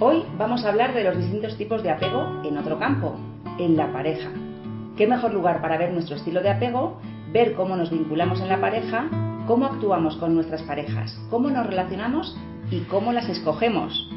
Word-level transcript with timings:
Hoy 0.00 0.24
vamos 0.36 0.64
a 0.64 0.70
hablar 0.70 0.92
de 0.92 1.04
los 1.04 1.16
distintos 1.16 1.56
tipos 1.56 1.84
de 1.84 1.90
apego 1.90 2.42
en 2.44 2.58
otro 2.58 2.80
campo, 2.80 3.14
en 3.60 3.76
la 3.76 3.92
pareja. 3.92 4.28
¿Qué 4.96 5.06
mejor 5.06 5.32
lugar 5.32 5.60
para 5.60 5.78
ver 5.78 5.92
nuestro 5.92 6.16
estilo 6.16 6.42
de 6.42 6.50
apego? 6.50 7.00
Ver 7.32 7.54
cómo 7.54 7.76
nos 7.76 7.90
vinculamos 7.90 8.40
en 8.40 8.48
la 8.48 8.60
pareja, 8.60 9.08
cómo 9.46 9.66
actuamos 9.66 10.16
con 10.16 10.34
nuestras 10.34 10.62
parejas, 10.62 11.16
cómo 11.30 11.48
nos 11.48 11.64
relacionamos 11.64 12.36
y 12.72 12.80
cómo 12.80 13.12
las 13.12 13.28
escogemos. 13.28 14.10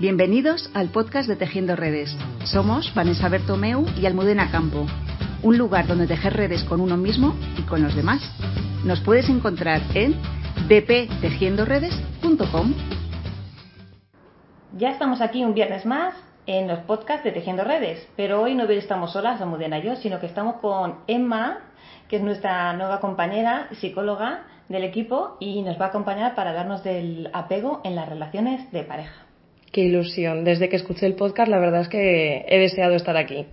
Bienvenidos 0.00 0.70
al 0.72 0.88
podcast 0.88 1.28
de 1.28 1.36
Tejiendo 1.36 1.76
Redes. 1.76 2.16
Somos 2.44 2.90
Vanessa 2.94 3.28
Bertomeu 3.28 3.84
y 4.00 4.06
Almudena 4.06 4.50
Campo, 4.50 4.86
un 5.42 5.58
lugar 5.58 5.86
donde 5.86 6.06
tejer 6.06 6.32
redes 6.32 6.64
con 6.64 6.80
uno 6.80 6.96
mismo 6.96 7.34
y 7.58 7.62
con 7.62 7.82
los 7.82 7.94
demás. 7.94 8.22
Nos 8.82 9.00
puedes 9.00 9.28
encontrar 9.28 9.82
en 9.92 10.14
bptejiendoredes.com. 10.68 12.72
Ya 14.76 14.90
estamos 14.90 15.20
aquí 15.20 15.44
un 15.44 15.54
viernes 15.54 15.86
más 15.86 16.14
en 16.46 16.66
los 16.66 16.80
podcasts 16.80 17.22
de 17.22 17.30
Tejiendo 17.30 17.62
Redes, 17.62 18.08
pero 18.16 18.42
hoy 18.42 18.56
no 18.56 18.64
estamos 18.64 19.12
solas, 19.12 19.40
Almudena 19.40 19.78
y 19.78 19.82
yo, 19.82 19.94
sino 19.94 20.18
que 20.18 20.26
estamos 20.26 20.56
con 20.56 20.96
Emma, 21.06 21.60
que 22.08 22.16
es 22.16 22.22
nuestra 22.22 22.72
nueva 22.72 22.98
compañera 22.98 23.68
psicóloga 23.80 24.42
del 24.68 24.82
equipo 24.82 25.36
y 25.38 25.62
nos 25.62 25.80
va 25.80 25.86
a 25.86 25.88
acompañar 25.90 26.34
para 26.34 26.52
darnos 26.52 26.82
del 26.82 27.30
apego 27.32 27.82
en 27.84 27.94
las 27.94 28.08
relaciones 28.08 28.68
de 28.72 28.82
pareja. 28.82 29.14
Qué 29.70 29.82
ilusión. 29.82 30.42
Desde 30.42 30.68
que 30.68 30.74
escuché 30.74 31.06
el 31.06 31.14
podcast, 31.14 31.48
la 31.48 31.60
verdad 31.60 31.82
es 31.82 31.88
que 31.88 32.44
he 32.48 32.58
deseado 32.58 32.96
estar 32.96 33.16
aquí. 33.16 33.46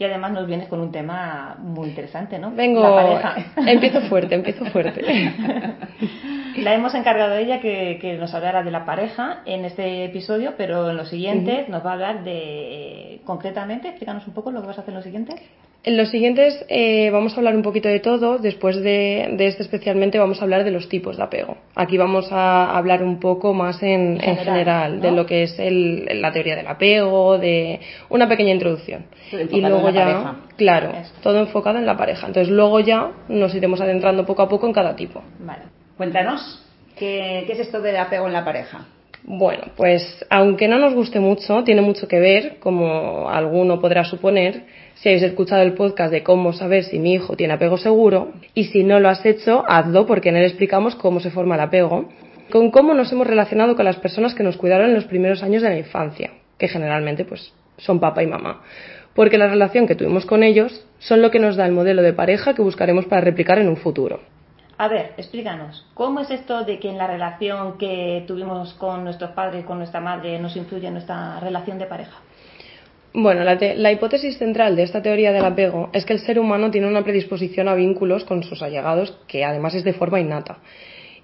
Y 0.00 0.04
además 0.04 0.32
nos 0.32 0.48
vienes 0.48 0.66
con 0.68 0.80
un 0.80 0.90
tema 0.90 1.56
muy 1.60 1.88
interesante, 1.88 2.36
¿no? 2.40 2.50
Vengo. 2.50 2.82
La 2.82 2.94
pareja. 2.96 3.52
Empiezo 3.70 4.00
fuerte, 4.02 4.34
empiezo 4.34 4.64
fuerte. 4.66 5.02
La 6.62 6.74
hemos 6.74 6.94
encargado 6.94 7.34
a 7.34 7.40
ella 7.40 7.60
que, 7.60 7.98
que, 8.00 8.14
nos 8.14 8.34
hablara 8.34 8.62
de 8.62 8.70
la 8.70 8.84
pareja 8.84 9.42
en 9.44 9.64
este 9.64 10.04
episodio, 10.04 10.54
pero 10.56 10.90
en 10.90 10.96
los 10.96 11.08
siguientes 11.08 11.68
nos 11.68 11.84
va 11.84 11.90
a 11.90 11.94
hablar 11.94 12.24
de. 12.24 13.20
Concretamente, 13.24 13.88
explícanos 13.88 14.26
un 14.26 14.34
poco 14.34 14.50
lo 14.52 14.60
que 14.60 14.68
vas 14.68 14.78
a 14.78 14.82
hacer 14.82 14.92
en 14.92 14.96
los 14.96 15.04
siguientes. 15.04 15.40
En 15.86 15.96
los 15.96 16.10
siguientes 16.10 16.64
eh, 16.68 17.10
vamos 17.10 17.34
a 17.34 17.36
hablar 17.36 17.54
un 17.54 17.62
poquito 17.62 17.88
de 17.88 18.00
todo. 18.00 18.38
Después 18.38 18.76
de, 18.76 19.34
de, 19.36 19.46
este 19.46 19.62
especialmente 19.62 20.18
vamos 20.18 20.40
a 20.40 20.44
hablar 20.44 20.64
de 20.64 20.72
los 20.72 20.88
tipos 20.88 21.16
de 21.16 21.22
apego. 21.22 21.56
Aquí 21.76 21.96
vamos 21.96 22.32
a 22.32 22.76
hablar 22.76 23.04
un 23.04 23.20
poco 23.20 23.54
más 23.54 23.80
en 23.82 24.18
general, 24.18 24.38
en 24.38 24.44
general 24.44 24.96
¿no? 24.96 25.02
de 25.02 25.10
lo 25.12 25.26
que 25.26 25.44
es 25.44 25.58
el, 25.58 26.20
la 26.20 26.32
teoría 26.32 26.56
del 26.56 26.66
apego, 26.66 27.38
de 27.38 27.78
una 28.08 28.28
pequeña 28.28 28.52
introducción. 28.52 29.06
Y 29.30 29.60
luego 29.60 29.90
ya, 29.90 30.04
pareja. 30.04 30.36
claro, 30.56 30.90
Eso. 30.90 31.12
todo 31.22 31.38
enfocado 31.38 31.78
en 31.78 31.86
la 31.86 31.96
pareja. 31.96 32.26
Entonces 32.26 32.52
luego 32.52 32.80
ya 32.80 33.12
nos 33.28 33.54
iremos 33.54 33.80
adentrando 33.80 34.26
poco 34.26 34.42
a 34.42 34.48
poco 34.48 34.66
en 34.66 34.72
cada 34.72 34.96
tipo. 34.96 35.22
Vale. 35.38 35.62
Cuéntanos, 35.96 36.62
¿qué, 36.98 37.44
¿qué, 37.46 37.54
es 37.54 37.60
esto 37.60 37.80
del 37.80 37.96
apego 37.96 38.26
en 38.26 38.34
la 38.34 38.44
pareja? 38.44 38.86
Bueno, 39.24 39.64
pues 39.76 40.24
aunque 40.28 40.68
no 40.68 40.78
nos 40.78 40.92
guste 40.92 41.20
mucho, 41.20 41.64
tiene 41.64 41.80
mucho 41.80 42.06
que 42.06 42.20
ver, 42.20 42.58
como 42.60 43.30
alguno 43.30 43.80
podrá 43.80 44.04
suponer, 44.04 44.64
si 44.94 45.08
habéis 45.08 45.22
escuchado 45.22 45.62
el 45.62 45.72
podcast 45.72 46.12
de 46.12 46.22
cómo 46.22 46.52
saber 46.52 46.84
si 46.84 46.98
mi 46.98 47.14
hijo 47.14 47.34
tiene 47.34 47.54
apego 47.54 47.78
seguro, 47.78 48.32
y 48.54 48.64
si 48.64 48.84
no 48.84 49.00
lo 49.00 49.08
has 49.08 49.24
hecho, 49.24 49.64
hazlo 49.66 50.06
porque 50.06 50.28
en 50.28 50.36
él 50.36 50.44
explicamos 50.44 50.94
cómo 50.96 51.18
se 51.18 51.30
forma 51.30 51.54
el 51.54 51.62
apego, 51.62 52.10
con 52.50 52.70
cómo 52.70 52.92
nos 52.92 53.10
hemos 53.10 53.26
relacionado 53.26 53.74
con 53.74 53.86
las 53.86 53.96
personas 53.96 54.34
que 54.34 54.44
nos 54.44 54.58
cuidaron 54.58 54.90
en 54.90 54.94
los 54.94 55.06
primeros 55.06 55.42
años 55.42 55.62
de 55.62 55.70
la 55.70 55.78
infancia, 55.78 56.30
que 56.58 56.68
generalmente 56.68 57.24
pues 57.24 57.54
son 57.78 58.00
papá 58.00 58.22
y 58.22 58.26
mamá, 58.26 58.62
porque 59.14 59.38
la 59.38 59.48
relación 59.48 59.86
que 59.86 59.94
tuvimos 59.94 60.26
con 60.26 60.42
ellos 60.42 60.86
son 60.98 61.22
lo 61.22 61.30
que 61.30 61.38
nos 61.38 61.56
da 61.56 61.64
el 61.64 61.72
modelo 61.72 62.02
de 62.02 62.12
pareja 62.12 62.54
que 62.54 62.62
buscaremos 62.62 63.06
para 63.06 63.22
replicar 63.22 63.58
en 63.58 63.68
un 63.68 63.76
futuro. 63.76 64.20
A 64.78 64.88
ver, 64.88 65.12
explícanos, 65.16 65.86
¿cómo 65.94 66.20
es 66.20 66.30
esto 66.30 66.64
de 66.64 66.78
que 66.78 66.90
en 66.90 66.98
la 66.98 67.06
relación 67.06 67.78
que 67.78 68.24
tuvimos 68.26 68.74
con 68.74 69.04
nuestros 69.04 69.30
padres, 69.30 69.64
con 69.64 69.78
nuestra 69.78 70.00
madre, 70.00 70.38
nos 70.38 70.54
influye 70.54 70.86
en 70.86 70.94
nuestra 70.94 71.40
relación 71.40 71.78
de 71.78 71.86
pareja? 71.86 72.18
Bueno, 73.14 73.42
la, 73.44 73.54
la, 73.54 73.92
hipótesis 73.92 74.36
central 74.36 74.76
de 74.76 74.82
esta 74.82 75.00
teoría 75.00 75.32
del 75.32 75.46
apego 75.46 75.88
es 75.94 76.04
que 76.04 76.12
el 76.12 76.18
ser 76.18 76.38
humano 76.38 76.70
tiene 76.70 76.86
una 76.86 77.02
predisposición 77.02 77.68
a 77.68 77.74
vínculos 77.74 78.24
con 78.24 78.42
sus 78.42 78.60
allegados 78.60 79.18
que 79.26 79.42
además 79.42 79.74
es 79.74 79.84
de 79.84 79.94
forma 79.94 80.20
innata 80.20 80.58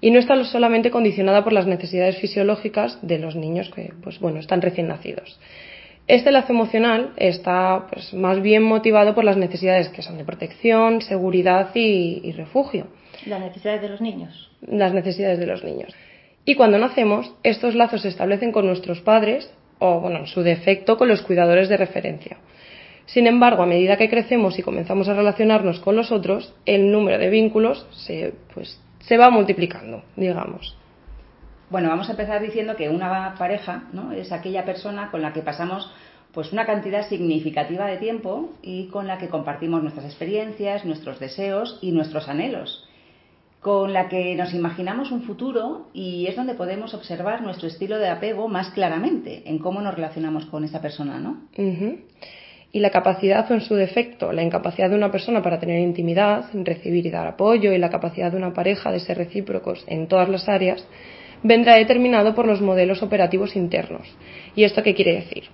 y 0.01 0.09
no 0.09 0.17
está 0.17 0.43
solamente 0.45 0.89
condicionada 0.89 1.43
por 1.43 1.53
las 1.53 1.67
necesidades 1.67 2.17
fisiológicas 2.17 2.97
de 3.03 3.19
los 3.19 3.35
niños 3.35 3.69
que, 3.69 3.93
pues 4.01 4.19
bueno, 4.19 4.39
están 4.39 4.63
recién 4.63 4.87
nacidos. 4.87 5.39
Este 6.07 6.31
lazo 6.31 6.51
emocional 6.51 7.13
está 7.15 7.85
pues, 7.91 8.13
más 8.15 8.41
bien 8.41 8.63
motivado 8.63 9.13
por 9.13 9.23
las 9.23 9.37
necesidades 9.37 9.89
que 9.89 10.01
son 10.01 10.17
de 10.17 10.25
protección, 10.25 11.01
seguridad 11.01 11.69
y 11.75 12.31
refugio. 12.31 12.87
Las 13.25 13.39
necesidades 13.39 13.81
de 13.81 13.89
los 13.89 14.01
niños. 14.01 14.51
Las 14.61 14.93
necesidades 14.93 15.39
de 15.39 15.45
los 15.45 15.63
niños. 15.63 15.93
Y 16.45 16.55
cuando 16.55 16.77
nacemos, 16.77 17.33
estos 17.43 17.75
lazos 17.75 18.01
se 18.01 18.09
establecen 18.09 18.51
con 18.51 18.65
nuestros 18.65 19.01
padres 19.01 19.51
o, 19.79 19.99
bueno, 19.99 20.19
en 20.19 20.27
su 20.27 20.43
defecto, 20.43 20.97
con 20.97 21.07
los 21.07 21.21
cuidadores 21.21 21.69
de 21.69 21.77
referencia. 21.77 22.37
Sin 23.05 23.27
embargo, 23.27 23.63
a 23.63 23.65
medida 23.65 23.97
que 23.97 24.09
crecemos 24.09 24.57
y 24.59 24.63
comenzamos 24.63 25.07
a 25.09 25.13
relacionarnos 25.13 25.79
con 25.79 25.95
los 25.95 26.11
otros, 26.11 26.53
el 26.65 26.91
número 26.91 27.17
de 27.17 27.29
vínculos 27.29 27.85
se, 27.91 28.33
pues, 28.53 28.79
se 28.99 29.17
va 29.17 29.29
multiplicando, 29.29 30.03
digamos. 30.15 30.77
Bueno, 31.69 31.89
vamos 31.89 32.07
a 32.07 32.11
empezar 32.11 32.41
diciendo 32.41 32.75
que 32.75 32.89
una 32.89 33.35
pareja 33.37 33.85
¿no? 33.93 34.11
es 34.11 34.31
aquella 34.31 34.63
persona 34.63 35.11
con 35.11 35.21
la 35.21 35.33
que 35.33 35.41
pasamos 35.41 35.91
pues 36.33 36.51
una 36.51 36.65
cantidad 36.65 37.07
significativa 37.07 37.85
de 37.85 37.97
tiempo 37.97 38.53
y 38.61 38.87
con 38.87 39.07
la 39.07 39.17
que 39.17 39.29
compartimos 39.29 39.81
nuestras 39.81 40.05
experiencias, 40.05 40.83
nuestros 40.83 41.19
deseos 41.19 41.77
y 41.81 41.91
nuestros 41.91 42.27
anhelos 42.27 42.87
con 43.63 43.93
la 43.93 44.09
que 44.09 44.35
nos 44.35 44.53
imaginamos 44.53 45.09
un 45.11 45.21
futuro 45.21 45.87
y 45.93 46.27
es 46.27 46.35
donde 46.35 46.53
podemos 46.53 46.93
observar 46.93 47.41
nuestro 47.41 47.69
estilo 47.69 47.97
de 47.97 48.09
apego 48.09 48.49
más 48.49 48.71
claramente 48.71 49.43
en 49.45 49.57
cómo 49.57 49.81
nos 49.81 49.95
relacionamos 49.95 50.45
con 50.47 50.65
esa 50.65 50.81
persona, 50.81 51.17
¿no? 51.17 51.43
Y 52.73 52.79
la 52.79 52.89
capacidad 52.89 53.49
o 53.49 53.53
en 53.53 53.61
su 53.61 53.75
defecto, 53.75 54.33
la 54.33 54.43
incapacidad 54.43 54.89
de 54.89 54.97
una 54.97 55.11
persona 55.11 55.41
para 55.41 55.59
tener 55.59 55.79
intimidad, 55.79 56.43
recibir 56.53 57.05
y 57.05 57.09
dar 57.09 57.25
apoyo 57.25 57.71
y 57.71 57.77
la 57.77 57.89
capacidad 57.89 58.31
de 58.31 58.37
una 58.37 58.53
pareja 58.53 58.91
de 58.91 58.99
ser 58.99 59.17
recíprocos 59.17 59.85
en 59.87 60.07
todas 60.07 60.27
las 60.27 60.49
áreas, 60.49 60.85
vendrá 61.41 61.77
determinado 61.77 62.35
por 62.35 62.45
los 62.45 62.59
modelos 62.59 63.01
operativos 63.01 63.55
internos. 63.55 64.13
¿Y 64.57 64.65
esto 64.65 64.83
qué 64.83 64.93
quiere 64.93 65.13
decir? 65.13 65.45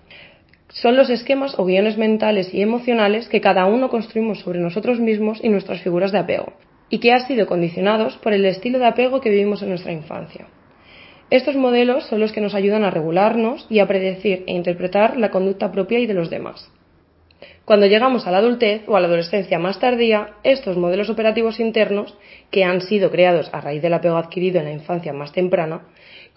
Son 0.69 0.95
los 0.95 1.11
esquemas 1.11 1.53
o 1.59 1.65
guiones 1.65 1.97
mentales 1.97 2.53
y 2.55 2.61
emocionales 2.63 3.29
que 3.29 3.41
cada 3.41 3.65
uno 3.65 3.89
construimos 3.89 4.39
sobre 4.39 4.59
nosotros 4.59 4.99
mismos 4.99 5.39
y 5.43 5.49
nuestras 5.49 5.81
figuras 5.81 6.11
de 6.11 6.19
apego, 6.19 6.53
y 6.89 6.99
que 6.99 7.11
han 7.11 7.27
sido 7.27 7.47
condicionados 7.47 8.17
por 8.17 8.33
el 8.33 8.45
estilo 8.45 8.79
de 8.79 8.87
apego 8.87 9.21
que 9.21 9.29
vivimos 9.29 9.61
en 9.61 9.69
nuestra 9.69 9.91
infancia. 9.91 10.47
Estos 11.29 11.55
modelos 11.55 12.05
son 12.07 12.19
los 12.19 12.31
que 12.31 12.41
nos 12.41 12.55
ayudan 12.55 12.83
a 12.83 12.89
regularnos 12.89 13.67
y 13.69 13.79
a 13.79 13.87
predecir 13.87 14.43
e 14.47 14.53
interpretar 14.53 15.17
la 15.17 15.29
conducta 15.29 15.71
propia 15.71 15.99
y 15.99 16.07
de 16.07 16.15
los 16.15 16.29
demás. 16.29 16.71
Cuando 17.65 17.85
llegamos 17.85 18.25
a 18.25 18.31
la 18.31 18.39
adultez 18.39 18.81
o 18.87 18.97
a 18.97 18.99
la 18.99 19.05
adolescencia 19.05 19.59
más 19.59 19.79
tardía, 19.79 20.31
estos 20.43 20.75
modelos 20.75 21.11
operativos 21.11 21.59
internos, 21.59 22.17
que 22.49 22.63
han 22.63 22.81
sido 22.81 23.11
creados 23.11 23.47
a 23.53 23.61
raíz 23.61 23.83
del 23.83 23.93
apego 23.93 24.17
adquirido 24.17 24.57
en 24.57 24.65
la 24.65 24.71
infancia 24.71 25.13
más 25.13 25.31
temprana, 25.33 25.83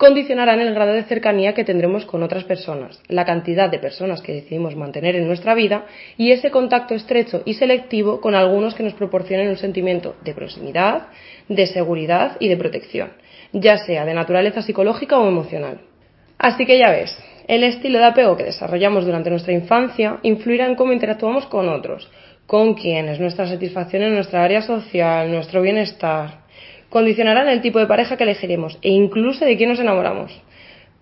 condicionarán 0.02 0.58
el 0.58 0.74
grado 0.74 0.94
de 0.94 1.04
cercanía 1.04 1.54
que 1.54 1.62
tendremos 1.62 2.04
con 2.06 2.24
otras 2.24 2.42
personas, 2.42 3.00
la 3.06 3.24
cantidad 3.24 3.70
de 3.70 3.78
personas 3.78 4.20
que 4.20 4.32
decidimos 4.32 4.74
mantener 4.74 5.14
en 5.14 5.28
nuestra 5.28 5.54
vida 5.54 5.86
y 6.16 6.32
ese 6.32 6.50
contacto 6.50 6.96
estrecho 6.96 7.42
y 7.44 7.54
selectivo 7.54 8.20
con 8.20 8.34
algunos 8.34 8.74
que 8.74 8.82
nos 8.82 8.94
proporcionen 8.94 9.48
un 9.48 9.56
sentimiento 9.56 10.16
de 10.24 10.34
proximidad, 10.34 11.06
de 11.48 11.68
seguridad 11.68 12.36
y 12.40 12.48
de 12.48 12.56
protección, 12.56 13.12
ya 13.52 13.78
sea 13.78 14.04
de 14.04 14.12
naturaleza 14.12 14.60
psicológica 14.62 15.20
o 15.20 15.28
emocional. 15.28 15.82
Así 16.36 16.66
que 16.66 16.80
ya 16.80 16.90
ves, 16.90 17.16
el 17.46 17.62
estilo 17.62 18.00
de 18.00 18.06
apego 18.06 18.36
que 18.36 18.42
desarrollamos 18.42 19.04
durante 19.06 19.30
nuestra 19.30 19.52
infancia 19.52 20.18
influirá 20.24 20.66
en 20.66 20.74
cómo 20.74 20.92
interactuamos 20.92 21.46
con 21.46 21.68
otros, 21.68 22.10
con 22.48 22.74
quienes, 22.74 23.20
nuestra 23.20 23.46
satisfacción 23.46 24.02
en 24.02 24.14
nuestra 24.14 24.42
área 24.42 24.62
social, 24.62 25.30
nuestro 25.30 25.62
bienestar, 25.62 26.41
condicionarán 26.92 27.48
el 27.48 27.62
tipo 27.62 27.78
de 27.78 27.86
pareja 27.86 28.16
que 28.16 28.24
elegiremos 28.24 28.78
e 28.82 28.90
incluso 28.90 29.44
de 29.44 29.56
quién 29.56 29.70
nos 29.70 29.80
enamoramos. 29.80 30.30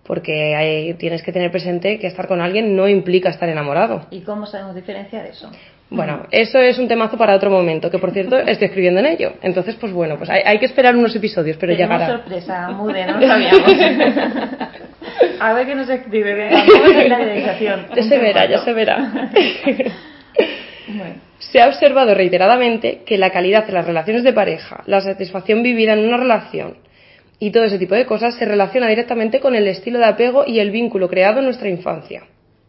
Porque 0.03 0.55
hay, 0.55 0.93
tienes 0.95 1.21
que 1.21 1.31
tener 1.31 1.51
presente 1.51 1.99
que 1.99 2.07
estar 2.07 2.27
con 2.27 2.41
alguien 2.41 2.75
no 2.75 2.87
implica 2.87 3.29
estar 3.29 3.47
enamorado. 3.49 4.07
¿Y 4.09 4.21
cómo 4.21 4.45
sabemos 4.45 4.73
diferenciar 4.73 5.25
eso? 5.25 5.51
Bueno, 5.89 6.25
eso 6.31 6.57
es 6.57 6.79
un 6.79 6.87
temazo 6.87 7.17
para 7.17 7.35
otro 7.35 7.51
momento, 7.51 7.91
que 7.91 7.99
por 7.99 8.11
cierto 8.11 8.37
estoy 8.37 8.67
escribiendo 8.67 9.01
en 9.01 9.07
ello. 9.07 9.33
Entonces, 9.41 9.75
pues 9.75 9.91
bueno, 9.91 10.17
pues 10.17 10.29
hay, 10.29 10.41
hay 10.45 10.57
que 10.57 10.65
esperar 10.65 10.95
unos 10.95 11.13
episodios, 11.15 11.57
pero 11.57 11.73
Tenemos 11.75 11.99
llegará. 11.99 12.17
sorpresa, 12.17 12.69
Mude, 12.71 13.05
no 13.05 13.19
lo 13.19 13.27
sabíamos. 13.27 13.61
A 15.41 15.53
ver 15.53 15.67
qué 15.67 15.75
nos 15.75 15.89
escribe, 15.89 16.33
venga, 16.35 16.63
la 17.09 17.17
realización. 17.17 17.87
Ya 17.95 18.03
se 18.03 18.17
verá, 18.17 18.49
ya 18.49 18.59
se 18.59 18.73
verá. 18.73 19.29
Bueno. 20.97 21.15
Se 21.39 21.61
ha 21.61 21.67
observado 21.67 22.13
reiteradamente 22.13 23.03
que 23.05 23.17
la 23.17 23.31
calidad 23.31 23.65
de 23.65 23.73
las 23.73 23.85
relaciones 23.85 24.23
de 24.23 24.33
pareja, 24.33 24.83
la 24.85 25.01
satisfacción 25.01 25.63
vivida 25.63 25.93
en 25.93 26.05
una 26.07 26.17
relación 26.17 26.77
y 27.39 27.49
todo 27.49 27.63
ese 27.63 27.79
tipo 27.79 27.95
de 27.95 28.05
cosas 28.05 28.35
se 28.35 28.45
relaciona 28.45 28.87
directamente 28.87 29.39
con 29.39 29.55
el 29.55 29.67
estilo 29.67 29.97
de 29.97 30.05
apego 30.05 30.43
y 30.45 30.59
el 30.59 30.69
vínculo 30.69 31.09
creado 31.09 31.39
en 31.39 31.45
nuestra 31.45 31.69
infancia. 31.69 32.23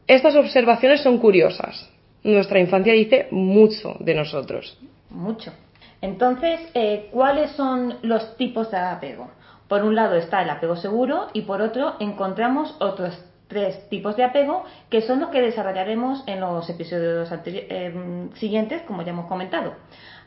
Estas 0.07 0.35
observaciones 0.35 1.03
son 1.03 1.19
curiosas. 1.19 1.91
Nuestra 2.25 2.59
infancia 2.59 2.95
dice 2.95 3.29
mucho 3.31 3.97
de 4.01 4.15
nosotros. 4.15 4.79
Mucho. 5.11 5.53
Entonces, 6.01 6.59
eh, 6.73 7.09
¿cuáles 7.13 7.51
son 7.51 7.99
los 8.03 8.37
tipos 8.39 8.71
de 8.71 8.79
apego? 8.79 9.31
Por 9.69 9.85
un 9.85 9.95
lado 9.95 10.17
está 10.17 10.43
el 10.43 10.49
apego 10.49 10.77
seguro 10.77 11.29
y 11.35 11.43
por 11.43 11.61
otro 11.61 11.97
encontramos 12.01 12.75
otros 12.81 13.23
tres 13.53 13.89
tipos 13.91 14.17
de 14.17 14.25
apego 14.25 14.65
que 14.89 15.03
son 15.03 15.21
los 15.21 15.29
que 15.29 15.43
desarrollaremos 15.43 16.25
en 16.27 16.41
los 16.41 16.69
episodios 16.71 17.31
eh, 17.47 18.29
siguientes, 18.35 18.83
como 18.83 19.03
ya 19.03 19.11
hemos 19.11 19.27
comentado. 19.27 19.75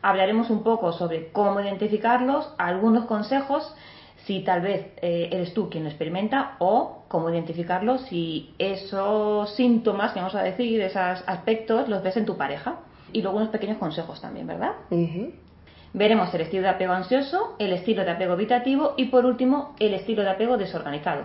Hablaremos 0.02 0.52
un 0.52 0.64
poco 0.64 0.94
sobre 0.94 1.32
cómo 1.32 1.60
identificarlos, 1.60 2.54
algunos 2.58 3.06
consejos 3.06 3.74
si 4.26 4.44
tal 4.44 4.62
vez 4.62 4.88
eh, 5.02 5.30
eres 5.32 5.54
tú 5.54 5.70
quien 5.70 5.84
lo 5.84 5.90
experimenta 5.90 6.56
o 6.60 7.04
cómo 7.08 7.30
identificarlos 7.30 8.02
si 8.02 8.54
esos 8.58 9.56
síntomas, 9.56 10.14
que 10.14 10.20
vamos 10.20 10.36
a 10.36 10.44
decir, 10.44 10.82
esos 10.82 11.24
aspectos 11.28 11.90
los 11.90 12.04
ves 12.04 12.18
en 12.18 12.26
tu 12.26 12.38
pareja. 12.38 12.80
Y 13.14 13.22
luego 13.22 13.38
unos 13.38 13.50
pequeños 13.50 13.78
consejos 13.78 14.20
también, 14.20 14.46
¿verdad? 14.46 14.74
Veremos 15.94 16.34
el 16.34 16.42
estilo 16.42 16.64
de 16.64 16.70
apego 16.70 16.92
ansioso, 16.94 17.56
el 17.60 17.72
estilo 17.72 18.04
de 18.04 18.12
apego 18.12 18.34
evitativo 18.34 18.94
y 18.98 19.06
por 19.06 19.26
último 19.26 19.76
el 19.80 19.94
estilo 19.94 20.24
de 20.24 20.32
apego 20.32 20.58
desorganizado. 20.58 21.24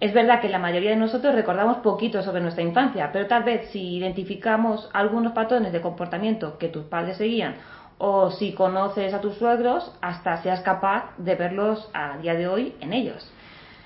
Es 0.00 0.14
verdad 0.14 0.40
que 0.40 0.48
la 0.48 0.60
mayoría 0.60 0.90
de 0.90 0.96
nosotros 0.96 1.34
recordamos 1.34 1.78
poquito 1.78 2.22
sobre 2.22 2.40
nuestra 2.40 2.62
infancia, 2.62 3.10
pero 3.12 3.26
tal 3.26 3.42
vez 3.42 3.70
si 3.70 3.96
identificamos 3.96 4.88
algunos 4.92 5.32
patrones 5.32 5.72
de 5.72 5.80
comportamiento 5.80 6.56
que 6.56 6.68
tus 6.68 6.84
padres 6.84 7.16
seguían 7.16 7.56
o 7.98 8.30
si 8.30 8.52
conoces 8.52 9.12
a 9.12 9.20
tus 9.20 9.34
suegros, 9.34 9.92
hasta 10.00 10.40
seas 10.42 10.60
capaz 10.60 11.10
de 11.18 11.34
verlos 11.34 11.90
a 11.92 12.16
día 12.18 12.34
de 12.34 12.46
hoy 12.46 12.74
en 12.80 12.92
ellos. 12.92 13.28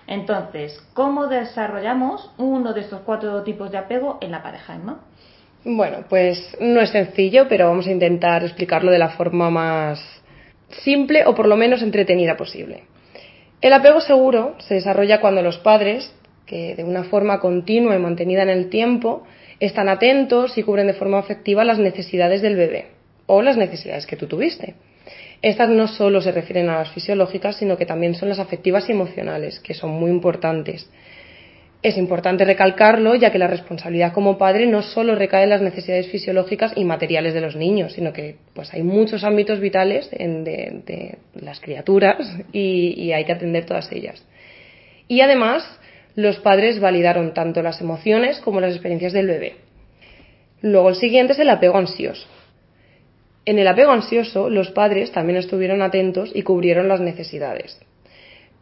Entonces, 0.07 0.79
¿cómo 0.93 1.29
desarrollamos 1.29 2.31
uno 2.37 2.75
de 2.75 2.83
estos 2.83 3.01
cuatro 3.01 3.43
tipos 3.43 3.71
de 3.71 3.79
apego 3.79 4.19
en 4.21 4.33
la 4.33 4.43
pareja, 4.43 4.75
Emma? 4.75 5.01
Bueno, 5.65 6.05
pues 6.11 6.57
no 6.61 6.81
es 6.81 6.91
sencillo, 6.91 7.47
pero 7.49 7.69
vamos 7.69 7.87
a 7.87 7.93
intentar 7.93 8.43
explicarlo 8.43 8.91
de 8.91 8.99
la 8.99 9.11
forma 9.11 9.49
más 9.49 9.99
simple 10.69 11.25
o 11.25 11.35
por 11.35 11.47
lo 11.47 11.57
menos 11.57 11.83
entretenida 11.83 12.37
posible. 12.37 12.85
El 13.63 13.73
apego 13.73 14.01
seguro 14.01 14.57
se 14.59 14.75
desarrolla 14.75 15.21
cuando 15.21 15.41
los 15.41 15.59
padres, 15.59 16.13
que 16.47 16.75
de 16.75 16.83
una 16.83 17.05
forma 17.05 17.39
continua 17.39 17.95
y 17.95 18.01
mantenida 18.01 18.43
en 18.43 18.51
el 18.51 18.69
tiempo, 18.69 19.23
están 19.61 19.89
atentos 19.89 20.59
y 20.59 20.65
cubren 20.65 20.89
de 20.89 20.95
forma 20.95 21.21
afectiva 21.21 21.65
las 21.65 21.79
necesidades 21.79 22.43
del 22.43 22.57
bebé 22.57 22.89
o 23.27 23.41
las 23.41 23.57
necesidades 23.57 24.05
que 24.05 24.17
tú 24.17 24.27
tuviste. 24.27 24.75
Estas 25.43 25.69
no 25.69 25.87
solo 25.87 26.21
se 26.21 26.33
refieren 26.33 26.69
a 26.71 26.79
las 26.79 26.91
fisiológicas, 26.91 27.57
sino 27.57 27.77
que 27.77 27.87
también 27.87 28.17
son 28.17 28.29
las 28.29 28.41
afectivas 28.41 28.89
y 28.89 28.93
emocionales, 28.93 29.61
que 29.61 29.75
son 29.75 29.91
muy 29.91 30.11
importantes. 30.11 30.91
Es 31.83 31.99
importante 31.99 32.45
recalcarlo, 32.45 33.17
ya 33.17 33.33
que 33.33 33.41
la 33.41 33.49
responsabilidad 33.49 34.13
como 34.13 34.39
padre 34.39 34.67
no 34.67 34.83
solo 34.83 35.17
recae 35.17 35.43
en 35.43 35.51
las 35.51 35.63
necesidades 35.63 36.07
fisiológicas 36.07 36.73
y 36.77 36.85
materiales 36.85 37.35
de 37.35 37.41
los 37.41 37.57
niños, 37.57 37.95
sino 37.95 38.13
que 38.13 38.37
pues 38.55 38.73
hay 38.73 38.85
muchos 38.85 39.25
ámbitos 39.25 39.59
vitales 39.59 40.09
de, 40.11 41.19
las 41.35 41.59
criaturas 41.59 42.19
y, 42.53 42.95
y 42.97 43.13
hay 43.13 43.25
que 43.25 43.33
atender 43.33 43.67
todas 43.67 43.91
ellas. 43.91 44.25
Y 45.09 45.23
además, 45.23 45.65
los 46.15 46.39
padres 46.39 46.79
validaron 46.79 47.35
tanto 47.35 47.63
las 47.63 47.81
emociones 47.81 48.39
como 48.39 48.61
las 48.61 48.75
experiencias 48.75 49.13
del 49.13 49.27
bebé. 49.27 49.57
Luego 50.61 50.91
el 50.91 50.95
siguiente 50.95 51.33
es 51.33 51.41
el 51.41 51.51
apego 51.51 51.79
ansioso. 51.79 52.29
En 53.45 53.59
el 53.59 53.67
apego 53.67 53.91
ansioso, 53.91 54.49
los 54.51 54.71
padres 54.71 55.11
también 55.11 55.37
estuvieron 55.37 55.83
atentos 55.83 56.31
y 56.33 56.43
cubrieron 56.43 56.87
las 56.87 57.01
necesidades 57.01 57.81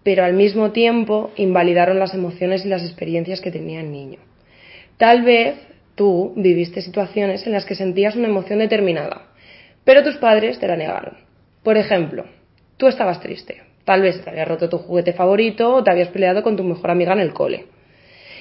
pero 0.03 0.25
al 0.25 0.35
mismo 0.35 0.71
tiempo 0.73 1.31
invalidaron 1.37 1.99
las 1.99 2.15
emociones 2.15 2.65
y 2.65 2.69
las 2.69 2.83
experiencias 2.83 3.41
que 3.41 3.51
tenía 3.51 3.81
el 3.81 3.91
niño. 3.91 4.19
Tal 4.97 5.23
vez 5.23 5.57
tú 5.95 6.33
viviste 6.37 6.83
situaciones 6.83 7.47
en 7.47 7.53
las 7.53 7.65
que 7.65 7.75
sentías 7.75 8.17
una 8.17 8.29
emoción 8.29 8.59
determinada, 8.59 9.27
pero 9.85 10.03
tus 10.03 10.17
padres 10.17 10.59
te 10.59 10.69
la 10.69 10.77
negaron. 10.77 11.17
Por 11.63 11.77
ejemplo, 11.77 12.25
tú 12.77 12.87
estabas 12.87 13.21
triste, 13.21 13.63
tal 13.85 14.03
vez 14.03 14.23
te 14.23 14.31
había 14.31 14.45
roto 14.45 14.69
tu 14.69 14.79
juguete 14.79 15.13
favorito 15.13 15.75
o 15.75 15.85
te 15.85 15.91
habías 15.91 16.09
peleado 16.09 16.43
con 16.43 16.57
tu 16.57 16.65
mejor 16.65 16.91
amiga 16.91 17.13
en 17.13 17.21
el 17.21 17.33
cole. 17.33 17.67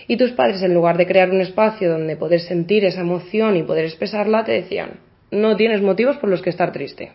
Y 0.08 0.18
tus 0.18 0.32
padres, 0.32 0.64
en 0.64 0.74
lugar 0.74 0.98
de 0.98 1.06
crear 1.06 1.30
un 1.30 1.42
espacio 1.42 1.90
donde 1.90 2.16
poder 2.16 2.40
sentir 2.40 2.84
esa 2.84 3.02
emoción 3.02 3.58
y 3.58 3.64
poder 3.64 3.86
expresarla, 3.86 4.44
te 4.44 4.54
decían, 4.54 5.00
no 5.32 5.56
tienes 5.56 5.82
motivos 5.82 6.18
por 6.18 6.30
los 6.30 6.42
que 6.42 6.50
estar 6.50 6.72
triste. 6.72 7.12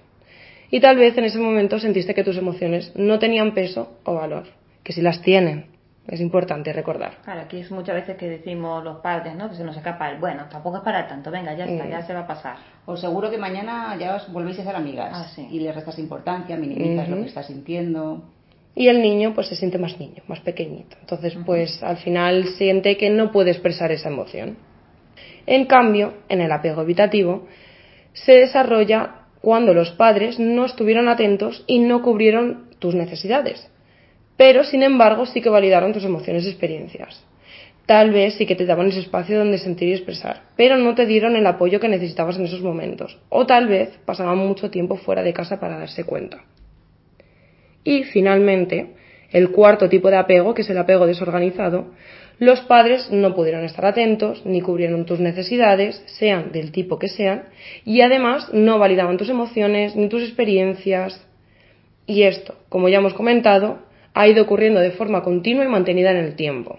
Y 0.74 0.80
tal 0.80 0.96
vez 0.96 1.16
en 1.16 1.22
ese 1.22 1.38
momento 1.38 1.78
sentiste 1.78 2.14
que 2.14 2.24
tus 2.24 2.36
emociones 2.36 2.90
no 2.96 3.20
tenían 3.20 3.54
peso 3.54 4.00
o 4.02 4.14
valor, 4.14 4.46
que 4.82 4.92
si 4.92 5.02
las 5.02 5.22
tienen. 5.22 5.66
Es 6.08 6.20
importante 6.20 6.72
recordar. 6.72 7.18
Claro, 7.22 7.42
aquí 7.42 7.58
es 7.60 7.70
muchas 7.70 7.94
veces 7.94 8.16
que 8.16 8.28
decimos 8.28 8.82
los 8.82 8.96
padres, 8.96 9.36
¿no? 9.36 9.48
Que 9.48 9.54
se 9.54 9.62
nos 9.62 9.76
escapa 9.76 10.10
el, 10.10 10.18
bueno, 10.18 10.46
tampoco 10.50 10.78
es 10.78 10.82
para 10.82 11.06
tanto, 11.06 11.30
venga, 11.30 11.54
ya 11.54 11.66
está, 11.66 11.88
ya 11.88 12.02
se 12.04 12.12
va 12.12 12.22
a 12.22 12.26
pasar. 12.26 12.56
O 12.86 12.96
seguro 12.96 13.30
que 13.30 13.38
mañana 13.38 13.96
ya 14.00 14.16
os 14.16 14.32
volvéis 14.32 14.58
a 14.58 14.64
ser 14.64 14.74
amigas 14.74 15.10
ah, 15.14 15.42
y 15.48 15.60
le 15.60 15.70
restas 15.70 15.96
importancia, 16.00 16.56
minimizas 16.56 17.08
lo 17.08 17.18
que 17.18 17.26
estás 17.26 17.46
sintiendo. 17.46 18.24
Y 18.74 18.88
el 18.88 19.00
niño 19.00 19.32
pues 19.32 19.46
se 19.46 19.54
siente 19.54 19.78
más 19.78 20.00
niño, 20.00 20.24
más 20.26 20.40
pequeñito. 20.40 20.96
Entonces 21.00 21.38
pues 21.46 21.84
al 21.84 21.98
final 21.98 22.48
siente 22.58 22.96
que 22.96 23.10
no 23.10 23.30
puede 23.30 23.52
expresar 23.52 23.92
esa 23.92 24.08
emoción. 24.08 24.56
En 25.46 25.66
cambio, 25.66 26.14
en 26.28 26.40
el 26.40 26.50
apego 26.50 26.82
evitativo 26.82 27.46
se 28.12 28.32
desarrolla 28.32 29.20
cuando 29.44 29.74
los 29.74 29.90
padres 29.90 30.38
no 30.38 30.64
estuvieron 30.64 31.06
atentos 31.06 31.64
y 31.66 31.78
no 31.78 32.00
cubrieron 32.00 32.70
tus 32.78 32.94
necesidades. 32.94 33.70
Pero, 34.38 34.64
sin 34.64 34.82
embargo, 34.82 35.26
sí 35.26 35.42
que 35.42 35.50
validaron 35.50 35.92
tus 35.92 36.02
emociones 36.02 36.46
y 36.46 36.48
experiencias. 36.48 37.22
Tal 37.84 38.10
vez 38.10 38.36
sí 38.36 38.46
que 38.46 38.56
te 38.56 38.64
daban 38.64 38.88
ese 38.88 39.00
espacio 39.00 39.38
donde 39.38 39.58
sentir 39.58 39.88
y 39.88 39.92
expresar, 39.92 40.44
pero 40.56 40.78
no 40.78 40.94
te 40.94 41.04
dieron 41.04 41.36
el 41.36 41.46
apoyo 41.46 41.78
que 41.78 41.90
necesitabas 41.90 42.38
en 42.38 42.46
esos 42.46 42.62
momentos. 42.62 43.18
O 43.28 43.44
tal 43.44 43.68
vez 43.68 43.90
pasaban 44.06 44.38
mucho 44.38 44.70
tiempo 44.70 44.96
fuera 44.96 45.22
de 45.22 45.34
casa 45.34 45.60
para 45.60 45.78
darse 45.78 46.04
cuenta. 46.04 46.42
Y, 47.84 48.04
finalmente, 48.04 48.94
el 49.34 49.50
cuarto 49.50 49.88
tipo 49.88 50.10
de 50.10 50.16
apego, 50.16 50.54
que 50.54 50.62
es 50.62 50.70
el 50.70 50.78
apego 50.78 51.08
desorganizado, 51.08 51.86
los 52.38 52.60
padres 52.60 53.10
no 53.10 53.34
pudieron 53.34 53.64
estar 53.64 53.84
atentos 53.84 54.46
ni 54.46 54.60
cubrieron 54.60 55.06
tus 55.06 55.18
necesidades, 55.18 56.02
sean 56.06 56.52
del 56.52 56.70
tipo 56.70 57.00
que 57.00 57.08
sean, 57.08 57.42
y 57.84 58.00
además 58.00 58.48
no 58.52 58.78
validaban 58.78 59.16
tus 59.16 59.28
emociones 59.28 59.96
ni 59.96 60.08
tus 60.08 60.22
experiencias. 60.22 61.20
Y 62.06 62.22
esto, 62.22 62.54
como 62.68 62.88
ya 62.88 62.98
hemos 62.98 63.14
comentado, 63.14 63.80
ha 64.14 64.28
ido 64.28 64.44
ocurriendo 64.44 64.78
de 64.78 64.92
forma 64.92 65.24
continua 65.24 65.64
y 65.64 65.68
mantenida 65.68 66.12
en 66.12 66.18
el 66.18 66.36
tiempo. 66.36 66.78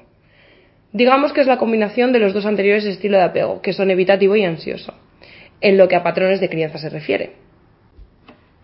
Digamos 0.93 1.33
que 1.33 1.41
es 1.41 1.47
la 1.47 1.57
combinación 1.57 2.13
de 2.13 2.19
los 2.19 2.33
dos 2.33 2.45
anteriores 2.45 2.85
estilos 2.85 3.19
de 3.19 3.25
apego, 3.25 3.61
que 3.61 3.73
son 3.73 3.91
evitativo 3.91 4.37
y 4.37 4.45
ansioso, 4.45 4.93
en 5.59 5.77
lo 5.77 5.89
que 5.89 5.97
a 5.97 6.03
patrones 6.03 6.39
de 6.39 6.47
crianza 6.47 6.77
se 6.77 6.89
refiere. 6.89 7.44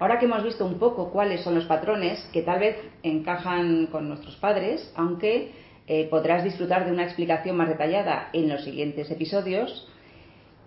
Ahora 0.01 0.17
que 0.17 0.25
hemos 0.25 0.43
visto 0.43 0.65
un 0.65 0.79
poco 0.79 1.11
cuáles 1.11 1.41
son 1.41 1.53
los 1.53 1.65
patrones 1.65 2.27
que 2.33 2.41
tal 2.41 2.59
vez 2.59 2.75
encajan 3.03 3.85
con 3.85 4.09
nuestros 4.09 4.35
padres, 4.35 4.91
aunque 4.95 5.51
eh, 5.85 6.07
podrás 6.09 6.43
disfrutar 6.43 6.87
de 6.87 6.91
una 6.91 7.03
explicación 7.03 7.55
más 7.55 7.69
detallada 7.69 8.29
en 8.33 8.49
los 8.49 8.63
siguientes 8.63 9.11
episodios. 9.11 9.87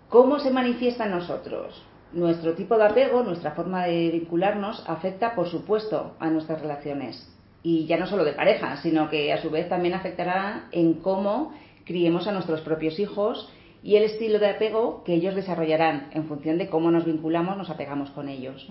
¿Cómo 0.07 0.39
se 0.39 0.51
manifiesta 0.51 1.03
en 1.03 1.11
nosotros? 1.11 1.85
Nuestro 2.13 2.53
tipo 2.53 2.77
de 2.77 2.85
apego, 2.85 3.23
nuestra 3.23 3.51
forma 3.51 3.83
de 3.83 4.09
vincularnos, 4.11 4.85
afecta, 4.87 5.35
por 5.35 5.49
supuesto, 5.49 6.15
a 6.21 6.29
nuestras 6.29 6.61
relaciones. 6.61 7.29
Y 7.61 7.87
ya 7.87 7.97
no 7.97 8.07
solo 8.07 8.23
de 8.23 8.31
pareja, 8.31 8.77
sino 8.77 9.09
que 9.09 9.33
a 9.33 9.41
su 9.41 9.49
vez 9.49 9.67
también 9.67 9.95
afectará 9.95 10.69
en 10.71 10.93
cómo 10.93 11.51
criemos 11.83 12.25
a 12.27 12.31
nuestros 12.31 12.61
propios 12.61 12.99
hijos 12.99 13.51
y 13.83 13.97
el 13.97 14.03
estilo 14.03 14.39
de 14.39 14.51
apego 14.51 15.03
que 15.03 15.13
ellos 15.13 15.35
desarrollarán 15.35 16.07
en 16.13 16.23
función 16.25 16.57
de 16.57 16.69
cómo 16.69 16.89
nos 16.89 17.03
vinculamos, 17.03 17.57
nos 17.57 17.69
apegamos 17.69 18.11
con 18.11 18.29
ellos. 18.29 18.65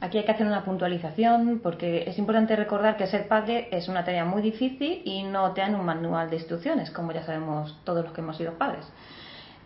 Aquí 0.00 0.16
hay 0.16 0.24
que 0.24 0.32
hacer 0.32 0.46
una 0.46 0.64
puntualización 0.64 1.60
porque 1.62 2.04
es 2.06 2.18
importante 2.18 2.56
recordar 2.56 2.96
que 2.96 3.06
ser 3.06 3.28
padre 3.28 3.68
es 3.70 3.86
una 3.86 4.02
tarea 4.02 4.24
muy 4.24 4.40
difícil 4.40 5.02
y 5.04 5.24
no 5.24 5.52
te 5.52 5.60
dan 5.60 5.74
un 5.74 5.84
manual 5.84 6.30
de 6.30 6.36
instrucciones, 6.36 6.90
como 6.90 7.12
ya 7.12 7.22
sabemos 7.22 7.78
todos 7.84 8.04
los 8.04 8.14
que 8.14 8.22
hemos 8.22 8.38
sido 8.38 8.54
padres. 8.54 8.86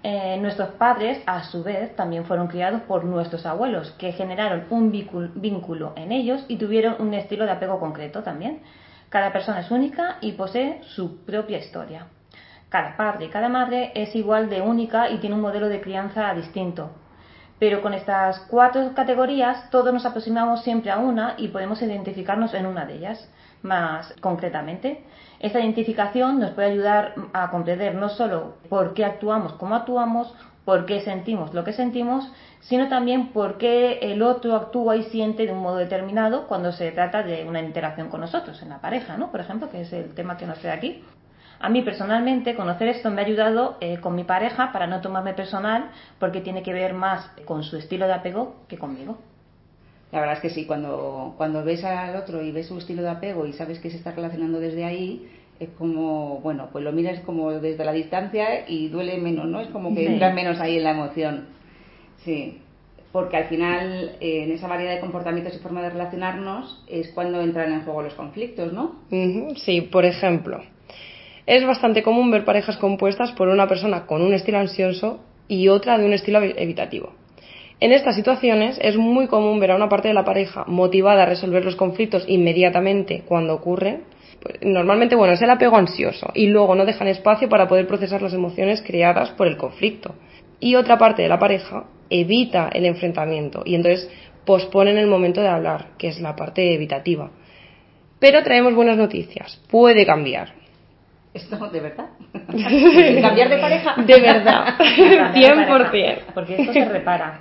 Eh, 0.03 0.37
nuestros 0.41 0.71
padres, 0.71 1.23
a 1.25 1.45
su 1.45 1.63
vez, 1.63 1.95
también 1.95 2.25
fueron 2.25 2.49
criados 2.49 2.83
por 2.83 3.05
nuestros 3.05 3.47
abuelos, 3.47 3.93
que 3.93 4.13
generaron 4.13 4.65
un 4.71 4.91
vínculo 4.91 5.93
en 5.97 6.11
ellos 6.11 6.45
y 6.49 6.57
tuvieron 6.57 6.97
un 6.99 7.15
estilo 7.15 7.47
de 7.47 7.53
apego 7.53 7.79
concreto 7.79 8.25
también. 8.25 8.61
Cada 9.11 9.33
persona 9.33 9.61
es 9.61 9.71
única 9.71 10.19
y 10.21 10.33
posee 10.33 10.81
su 10.83 11.25
propia 11.25 11.59
historia. 11.59 12.09
Cada 12.69 12.97
padre 12.97 13.27
y 13.27 13.29
cada 13.29 13.49
madre 13.49 13.93
es 13.95 14.17
igual 14.17 14.51
de 14.51 14.61
única 14.61 15.09
y 15.11 15.19
tiene 15.19 15.37
un 15.37 15.43
modelo 15.43 15.69
de 15.69 15.81
crianza 15.81 16.35
distinto, 16.35 16.91
pero 17.65 17.81
con 17.81 17.95
estas 17.95 18.41
cuatro 18.41 18.93
categorías 18.95 19.71
todos 19.71 19.91
nos 19.91 20.05
aproximamos 20.05 20.63
siempre 20.63 20.91
a 20.91 20.99
una 20.99 21.35
y 21.39 21.49
podemos 21.49 21.81
identificarnos 21.81 22.53
en 22.53 22.67
una 22.67 22.85
de 22.85 22.97
ellas 22.97 23.27
más 23.63 24.13
concretamente. 24.21 25.03
Esta 25.41 25.61
identificación 25.61 26.41
nos 26.41 26.51
puede 26.51 26.73
ayudar 26.73 27.15
a 27.33 27.51
comprender 27.51 27.95
no 27.95 28.11
solo 28.11 28.59
por 28.69 28.93
qué 28.93 29.07
actuamos 29.07 29.55
como 29.55 29.77
actuamos, 29.77 30.31
por 30.67 30.85
qué 30.85 31.01
sentimos 31.01 31.55
lo 31.55 31.65
que 31.65 31.73
sentimos, 31.73 32.31
sino 32.61 32.91
también 32.91 33.29
por 33.29 33.57
qué 33.57 33.99
el 34.03 34.23
otro 34.23 34.57
actúa 34.57 34.99
y 34.99 35.05
siente 35.05 35.47
de 35.47 35.53
un 35.53 35.61
modo 35.61 35.77
determinado 35.77 36.47
cuando 36.47 36.71
se 36.71 36.93
trata 36.93 37.23
de 37.23 37.47
una 37.47 37.63
interacción 37.63 38.11
con 38.11 38.21
nosotros, 38.21 38.61
en 38.61 38.69
la 38.69 38.83
pareja, 38.83 39.17
¿no? 39.17 39.31
Por 39.31 39.41
ejemplo, 39.41 39.71
que 39.71 39.81
es 39.81 39.93
el 39.95 40.13
tema 40.13 40.37
que 40.37 40.45
nos 40.45 40.59
trae 40.59 40.77
aquí. 40.77 41.03
A 41.65 41.71
mí 41.71 41.81
personalmente 41.81 42.57
conocer 42.57 42.89
esto 42.89 43.11
me 43.11 43.23
ha 43.23 43.25
ayudado 43.25 43.79
eh, 43.81 43.97
con 43.99 44.15
mi 44.15 44.25
pareja 44.25 44.71
para 44.71 44.87
no 44.87 45.01
tomarme 45.01 45.33
personal 45.33 45.93
porque 46.21 46.43
tiene 46.43 46.63
que 46.63 46.75
ver 46.75 46.93
más 46.93 47.27
con 47.47 47.63
su 47.63 47.79
estilo 47.79 48.07
de 48.07 48.13
apego 48.13 48.57
que 48.69 48.77
conmigo. 48.77 49.17
La 50.13 50.21
verdad 50.21 50.37
es 50.37 50.43
que 50.43 50.51
sí, 50.51 50.67
cuando, 50.67 51.33
cuando 51.39 51.65
ves 51.65 51.83
al 51.83 52.17
otro 52.17 52.43
y 52.43 52.53
ves 52.53 52.67
su 52.67 52.77
estilo 52.77 53.01
de 53.01 53.09
apego 53.09 53.47
y 53.47 53.55
sabes 53.55 53.79
que 53.79 53.89
se 53.89 53.97
está 53.97 54.13
relacionando 54.13 54.61
desde 54.61 54.85
ahí, 54.85 55.27
es 55.59 55.71
como, 55.79 56.41
bueno, 56.41 56.69
pues 56.71 56.85
lo 56.85 56.93
miras 56.93 57.21
como 57.21 57.51
desde 57.53 57.83
la 57.83 57.95
distancia 57.95 58.69
y 58.69 58.89
duele 58.89 59.17
menos, 59.17 59.47
¿no? 59.47 59.61
Es 59.61 59.69
como 59.69 59.95
que 59.95 60.05
entra 60.05 60.35
menos 60.35 60.61
ahí 60.61 60.77
en 60.77 60.85
la 60.85 60.91
emoción. 60.91 61.47
Sí, 62.27 62.61
porque 63.11 63.39
al 63.39 63.45
final 63.45 64.17
en 64.21 64.53
esa 64.53 64.69
variedad 64.69 64.97
de 64.97 65.01
comportamientos 65.01 65.57
y 65.57 65.61
forma 65.61 65.81
de 65.81 65.89
relacionarnos 65.89 66.85
es 66.89 67.09
cuando 67.13 67.41
entran 67.41 67.73
en 67.73 67.85
juego 67.85 68.03
los 68.03 68.13
conflictos, 68.13 68.71
¿no? 68.75 68.97
Sí, 69.57 69.81
por 69.81 70.05
ejemplo, 70.05 70.63
es 71.47 71.67
bastante 71.67 72.03
común 72.03 72.31
ver 72.31 72.45
parejas 72.45 72.77
compuestas 72.77 73.33
por 73.33 73.49
una 73.49 73.69
persona 73.69 74.07
con 74.07 74.23
un 74.23 74.33
estilo 74.33 74.59
ansioso 74.59 75.21
y 75.49 75.69
otra 75.69 75.99
de 75.99 76.07
un 76.07 76.13
estilo 76.13 76.43
evitativo. 76.43 77.13
En 77.81 77.93
estas 77.93 78.15
situaciones 78.15 78.79
es 78.81 78.97
muy 78.97 79.27
común 79.27 79.61
ver 79.61 79.73
a 79.73 79.77
una 79.77 79.89
parte 79.89 80.09
de 80.09 80.15
la 80.15 80.25
pareja 80.25 80.65
motivada 80.67 81.25
a 81.25 81.27
resolver 81.27 81.65
los 81.65 81.77
conflictos 81.77 82.25
inmediatamente 82.29 83.25
cuando 83.27 83.55
ocurren. 83.55 84.05
Pues, 84.41 84.59
normalmente, 84.63 85.17
bueno, 85.17 85.35
es 85.35 85.43
el 85.43 85.51
apego 85.51 85.77
ansioso 85.77 86.31
y 86.35 86.47
luego 86.47 86.75
no 86.75 86.87
dejan 86.87 87.09
espacio 87.09 87.49
para 87.49 87.69
poder 87.69 87.87
procesar 87.87 88.23
las 88.23 88.33
emociones 88.33 88.81
creadas 88.81 89.31
por 89.31 89.49
el 89.49 89.57
conflicto. 89.57 90.15
Y 90.61 90.77
otra 90.77 90.97
parte 90.97 91.23
de 91.23 91.29
la 91.29 91.39
pareja 91.39 91.85
evita 92.09 92.71
el 92.73 92.87
enfrentamiento 92.87 93.63
y 93.67 93.75
entonces 93.75 94.09
posponen 94.47 94.97
el 94.97 95.09
momento 95.09 95.41
de 95.41 95.49
hablar, 95.49 95.89
que 95.99 96.09
es 96.09 96.21
la 96.21 96.37
parte 96.37 96.75
evitativa. 96.75 97.31
Pero 98.19 98.43
traemos 98.43 98.75
buenas 98.75 98.97
noticias. 98.97 99.61
Puede 99.69 100.07
cambiar. 100.07 100.64
¿Esto 101.35 101.69
de 101.69 101.81
verdad? 101.81 102.11
¿Cambiar 102.33 103.49
de 103.49 103.59
pareja? 103.59 103.97
De 103.97 104.21
verdad, 104.21 104.79
100%. 104.79 106.19
porque 106.33 106.55
esto 106.55 106.73
se 106.73 106.85
repara. 106.85 107.41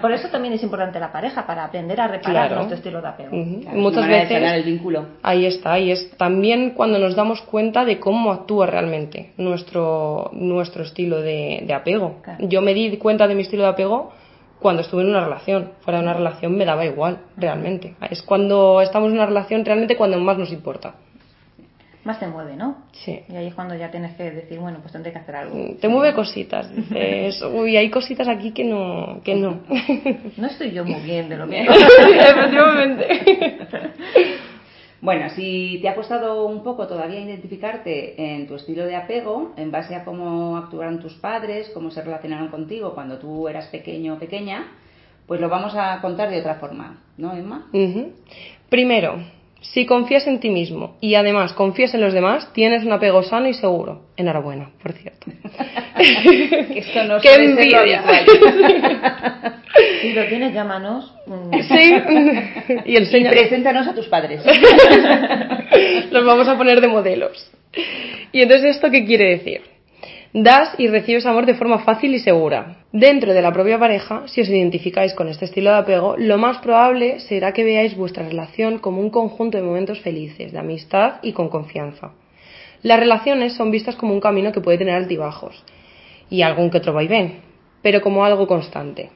por 0.00 0.10
eso 0.10 0.28
también 0.28 0.54
es 0.54 0.62
importante 0.64 0.98
la 0.98 1.12
pareja, 1.12 1.46
para 1.46 1.66
aprender 1.66 2.00
a 2.00 2.08
reparar 2.08 2.50
nuestro 2.50 2.76
estilo 2.76 3.00
de 3.00 3.08
apego. 3.08 3.30
Muchas 3.32 4.08
veces. 4.08 4.42
el 4.42 4.64
vínculo. 4.64 5.06
Ahí 5.22 5.46
está, 5.46 5.78
y 5.78 5.92
es 5.92 6.10
también 6.16 6.70
cuando 6.70 6.98
nos 6.98 7.14
damos 7.14 7.42
cuenta 7.42 7.84
de 7.84 8.00
cómo 8.00 8.32
actúa 8.32 8.66
realmente 8.66 9.34
nuestro, 9.36 10.30
nuestro 10.32 10.82
estilo 10.82 11.20
de, 11.22 11.72
apego. 11.72 12.16
Yo 12.40 12.60
me 12.60 12.74
di 12.74 12.96
cuenta 12.96 13.28
de 13.28 13.36
mi 13.36 13.42
estilo 13.42 13.62
de 13.62 13.68
apego 13.68 14.12
cuando 14.58 14.82
estuve 14.82 15.02
en 15.02 15.10
una 15.10 15.22
relación. 15.22 15.70
Fuera 15.82 16.00
de 16.00 16.06
una 16.06 16.14
relación 16.14 16.56
me 16.56 16.64
daba 16.64 16.84
igual, 16.84 17.18
realmente. 17.36 17.94
Es 18.10 18.20
cuando 18.22 18.80
estamos 18.80 19.10
en 19.10 19.14
una 19.14 19.26
relación 19.26 19.64
realmente 19.64 19.96
cuando 19.96 20.18
más 20.18 20.36
nos 20.36 20.50
importa 20.50 20.94
más 22.04 22.18
te 22.20 22.26
mueve, 22.26 22.56
¿no? 22.56 22.84
Sí. 22.92 23.20
Y 23.28 23.36
ahí 23.36 23.46
es 23.48 23.54
cuando 23.54 23.74
ya 23.74 23.90
tienes 23.90 24.16
que 24.16 24.30
decir, 24.30 24.58
bueno, 24.58 24.78
pues 24.80 24.92
tendré 24.92 25.12
que 25.12 25.18
hacer 25.18 25.36
algo. 25.36 25.56
Mm, 25.56 25.76
te 25.76 25.88
mueve 25.88 26.14
cositas, 26.14 26.74
dices, 26.74 27.42
uy, 27.52 27.76
hay 27.76 27.90
cositas 27.90 28.28
aquí 28.28 28.52
que 28.52 28.64
no, 28.64 29.20
que 29.24 29.34
no. 29.34 29.60
No 30.36 30.46
estoy 30.46 30.70
yo 30.70 30.84
muy 30.84 31.00
bien 31.02 31.28
de 31.28 31.36
lo 31.36 31.48
que... 31.48 31.62
Efectivamente. 31.66 33.58
Bueno, 35.00 35.30
si 35.30 35.78
te 35.80 35.88
ha 35.88 35.94
costado 35.94 36.44
un 36.46 36.64
poco 36.64 36.88
todavía 36.88 37.20
identificarte 37.20 38.34
en 38.34 38.48
tu 38.48 38.56
estilo 38.56 38.84
de 38.84 38.96
apego, 38.96 39.52
en 39.56 39.70
base 39.70 39.94
a 39.94 40.04
cómo 40.04 40.56
actuaron 40.56 40.98
tus 40.98 41.14
padres, 41.14 41.70
cómo 41.72 41.92
se 41.92 42.02
relacionaron 42.02 42.48
contigo 42.48 42.94
cuando 42.94 43.16
tú 43.18 43.46
eras 43.46 43.68
pequeño 43.68 44.14
o 44.14 44.18
pequeña, 44.18 44.66
pues 45.28 45.40
lo 45.40 45.48
vamos 45.48 45.74
a 45.76 46.00
contar 46.00 46.30
de 46.30 46.40
otra 46.40 46.56
forma, 46.56 46.98
¿no, 47.16 47.32
Emma? 47.36 47.66
Primero, 48.68 49.20
si 49.60 49.86
confías 49.86 50.26
en 50.26 50.40
ti 50.40 50.50
mismo 50.50 50.96
y 51.00 51.14
además 51.14 51.52
confías 51.52 51.92
en 51.94 52.00
los 52.00 52.12
demás, 52.12 52.52
tienes 52.52 52.84
un 52.84 52.92
apego 52.92 53.22
sano 53.22 53.48
y 53.48 53.54
seguro. 53.54 54.02
Enhorabuena, 54.16 54.70
por 54.82 54.92
cierto. 54.92 55.26
esto 55.98 57.04
no 57.04 57.20
¡Qué 57.20 57.34
envidia! 57.34 58.02
si 60.00 60.12
lo 60.14 60.26
tienes, 60.26 60.54
llámanos. 60.54 61.12
Sí, 61.68 61.92
y 62.86 62.96
enséñanos. 62.96 63.36
Y 63.36 63.40
preséntanos 63.40 63.88
a 63.88 63.94
tus 63.94 64.06
padres. 64.06 64.42
los 66.10 66.24
vamos 66.24 66.48
a 66.48 66.56
poner 66.56 66.80
de 66.80 66.88
modelos. 66.88 67.50
¿Y 68.32 68.42
entonces 68.42 68.76
esto 68.76 68.90
qué 68.90 69.04
quiere 69.04 69.30
decir? 69.30 69.77
Das 70.34 70.74
y 70.76 70.88
recibes 70.88 71.24
amor 71.24 71.46
de 71.46 71.54
forma 71.54 71.78
fácil 71.78 72.14
y 72.14 72.18
segura. 72.18 72.84
Dentro 72.92 73.32
de 73.32 73.40
la 73.40 73.50
propia 73.50 73.78
pareja, 73.78 74.24
si 74.26 74.42
os 74.42 74.48
identificáis 74.50 75.14
con 75.14 75.26
este 75.28 75.46
estilo 75.46 75.70
de 75.70 75.78
apego, 75.78 76.16
lo 76.18 76.36
más 76.36 76.58
probable 76.58 77.20
será 77.20 77.52
que 77.52 77.64
veáis 77.64 77.96
vuestra 77.96 78.28
relación 78.28 78.78
como 78.78 79.00
un 79.00 79.08
conjunto 79.08 79.56
de 79.56 79.64
momentos 79.64 80.00
felices, 80.00 80.52
de 80.52 80.58
amistad 80.58 81.14
y 81.22 81.32
con 81.32 81.48
confianza. 81.48 82.12
Las 82.82 83.00
relaciones 83.00 83.54
son 83.54 83.70
vistas 83.70 83.96
como 83.96 84.12
un 84.12 84.20
camino 84.20 84.52
que 84.52 84.60
puede 84.60 84.76
tener 84.76 84.96
altibajos 84.96 85.64
y 86.28 86.42
algún 86.42 86.68
que 86.68 86.76
otro 86.76 86.92
vaivén, 86.92 87.40
pero 87.80 88.02
como 88.02 88.22
algo 88.22 88.46
constante. 88.46 89.08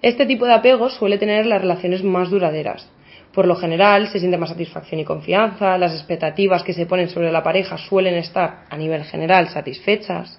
Este 0.00 0.26
tipo 0.26 0.46
de 0.46 0.54
apego 0.54 0.90
suele 0.90 1.18
tener 1.18 1.44
las 1.44 1.60
relaciones 1.60 2.04
más 2.04 2.30
duraderas. 2.30 2.88
Por 3.34 3.48
lo 3.48 3.56
general 3.56 4.08
se 4.08 4.20
siente 4.20 4.38
más 4.38 4.50
satisfacción 4.50 5.00
y 5.00 5.04
confianza, 5.04 5.76
las 5.76 5.92
expectativas 5.92 6.62
que 6.62 6.72
se 6.72 6.86
ponen 6.86 7.08
sobre 7.08 7.32
la 7.32 7.42
pareja 7.42 7.78
suelen 7.78 8.14
estar 8.14 8.64
a 8.70 8.76
nivel 8.76 9.02
general 9.04 9.48
satisfechas, 9.48 10.38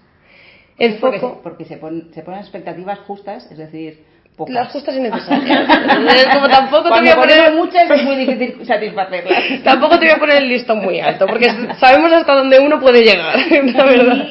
el 0.77 0.97
foco. 0.99 1.39
Porque, 1.43 1.65
se, 1.65 1.77
ponen, 1.77 2.13
se 2.13 2.21
ponen 2.23 2.41
expectativas 2.41 2.99
justas, 2.99 3.49
es 3.51 3.57
decir, 3.57 4.03
pocas. 4.35 4.53
Las 4.53 4.71
justas 4.71 4.95
y 4.95 4.99
necesarias. 4.99 5.67
Como 6.33 6.49
tampoco 6.49 6.83
te 6.91 6.99
voy 6.99 7.09
a 7.09 7.15
poner 7.15 7.53
muchas 7.53 7.89
es 7.89 8.03
muy 8.03 8.15
difícil 8.15 8.65
satisfacerlas. 8.65 9.63
tampoco 9.63 9.99
te 9.99 10.05
voy 10.05 10.15
a 10.15 10.19
poner 10.19 10.37
el 10.37 10.49
listón 10.49 10.79
muy 10.79 10.99
alto, 10.99 11.25
porque 11.27 11.47
sabemos 11.79 12.11
hasta 12.11 12.33
dónde 12.33 12.59
uno 12.59 12.79
puede 12.79 13.03
llegar, 13.03 13.37
la 13.51 13.85
verdad. 13.85 14.27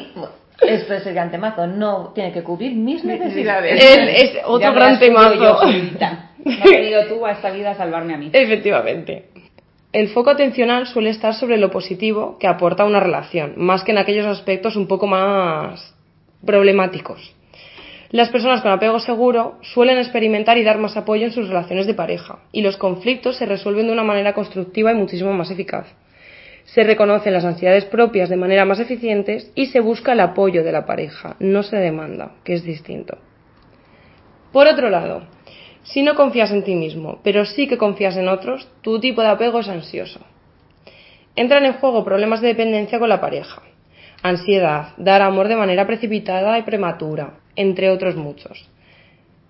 esto 0.61 0.93
es 0.93 1.05
el 1.05 1.13
gran 1.13 1.31
temazo, 1.31 1.67
no 1.67 2.11
tiene 2.13 2.31
que 2.31 2.43
cubrir 2.43 2.73
mis 2.73 3.03
necesidades. 3.03 3.81
es 3.81 4.37
otro 4.45 4.73
gran 4.73 4.99
temazo. 4.99 5.35
no 5.35 5.59
has 5.59 6.71
venido 6.71 7.05
tú 7.07 7.25
a 7.25 7.31
esta 7.31 7.51
vida 7.51 7.71
a 7.71 7.75
salvarme 7.75 8.13
a 8.13 8.17
mí. 8.17 8.29
Efectivamente. 8.33 9.29
El 9.93 10.09
foco 10.09 10.31
atencional 10.31 10.87
suele 10.87 11.11
estar 11.11 11.35
sobre 11.35 11.57
lo 11.57 11.69
positivo 11.69 12.39
que 12.39 12.47
aporta 12.47 12.83
una 12.83 12.99
relación, 12.99 13.53
más 13.57 13.83
que 13.83 13.91
en 13.91 13.99
aquellos 13.99 14.25
aspectos 14.25 14.75
un 14.75 14.87
poco 14.87 15.05
más 15.05 15.93
problemáticos. 16.45 17.35
Las 18.13 18.29
personas 18.29 18.61
con 18.61 18.71
apego 18.71 18.99
seguro 18.99 19.57
suelen 19.61 19.97
experimentar 19.97 20.57
y 20.59 20.63
dar 20.63 20.77
más 20.77 20.95
apoyo 20.95 21.25
en 21.25 21.31
sus 21.31 21.47
relaciones 21.47 21.87
de 21.87 21.95
pareja, 21.95 22.39
y 22.51 22.61
los 22.61 22.77
conflictos 22.77 23.37
se 23.37 23.47
resuelven 23.47 23.87
de 23.87 23.93
una 23.93 24.03
manera 24.03 24.33
constructiva 24.33 24.91
y 24.91 24.95
muchísimo 24.95 25.33
más 25.33 25.49
eficaz. 25.49 25.87
Se 26.65 26.83
reconocen 26.83 27.33
las 27.33 27.43
ansiedades 27.43 27.85
propias 27.85 28.29
de 28.29 28.37
manera 28.37 28.65
más 28.65 28.79
eficiente 28.79 29.45
y 29.55 29.65
se 29.65 29.79
busca 29.79 30.13
el 30.13 30.19
apoyo 30.19 30.63
de 30.63 30.71
la 30.71 30.85
pareja, 30.85 31.35
no 31.39 31.63
se 31.63 31.77
demanda, 31.77 32.33
que 32.43 32.53
es 32.53 32.63
distinto. 32.63 33.17
Por 34.51 34.67
otro 34.67 34.91
lado, 34.91 35.23
si 35.81 36.03
no 36.03 36.13
confías 36.13 36.51
en 36.51 36.63
ti 36.63 36.75
mismo, 36.75 37.19
pero 37.23 37.45
sí 37.45 37.67
que 37.67 37.79
confías 37.79 38.15
en 38.15 38.27
otros, 38.27 38.69
tu 38.81 38.99
tipo 38.99 39.21
de 39.21 39.29
apego 39.29 39.61
es 39.61 39.67
ansioso. 39.67 40.19
Entran 41.35 41.65
en 41.65 41.73
juego 41.73 42.05
problemas 42.05 42.41
de 42.41 42.49
dependencia 42.49 42.99
con 42.99 43.09
la 43.09 43.19
pareja, 43.19 43.63
ansiedad, 44.23 44.93
dar 44.97 45.21
amor 45.21 45.49
de 45.49 45.57
manera 45.57 45.85
precipitada 45.85 46.57
y 46.57 46.63
prematura, 46.63 47.33
entre 47.57 47.89
otros 47.89 48.15
muchos. 48.15 48.69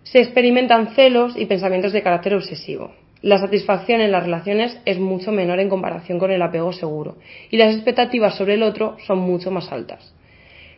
Se 0.01 0.19
experimentan 0.19 0.95
celos 0.95 1.37
y 1.37 1.45
pensamientos 1.45 1.93
de 1.93 2.01
carácter 2.01 2.33
obsesivo. 2.33 2.91
La 3.21 3.37
satisfacción 3.37 4.01
en 4.01 4.11
las 4.11 4.23
relaciones 4.23 4.77
es 4.83 4.99
mucho 4.99 5.31
menor 5.31 5.59
en 5.59 5.69
comparación 5.69 6.19
con 6.19 6.31
el 6.31 6.41
apego 6.41 6.73
seguro 6.73 7.17
y 7.51 7.57
las 7.57 7.73
expectativas 7.73 8.35
sobre 8.35 8.55
el 8.55 8.63
otro 8.63 8.97
son 9.05 9.19
mucho 9.19 9.51
más 9.51 9.71
altas. 9.71 10.13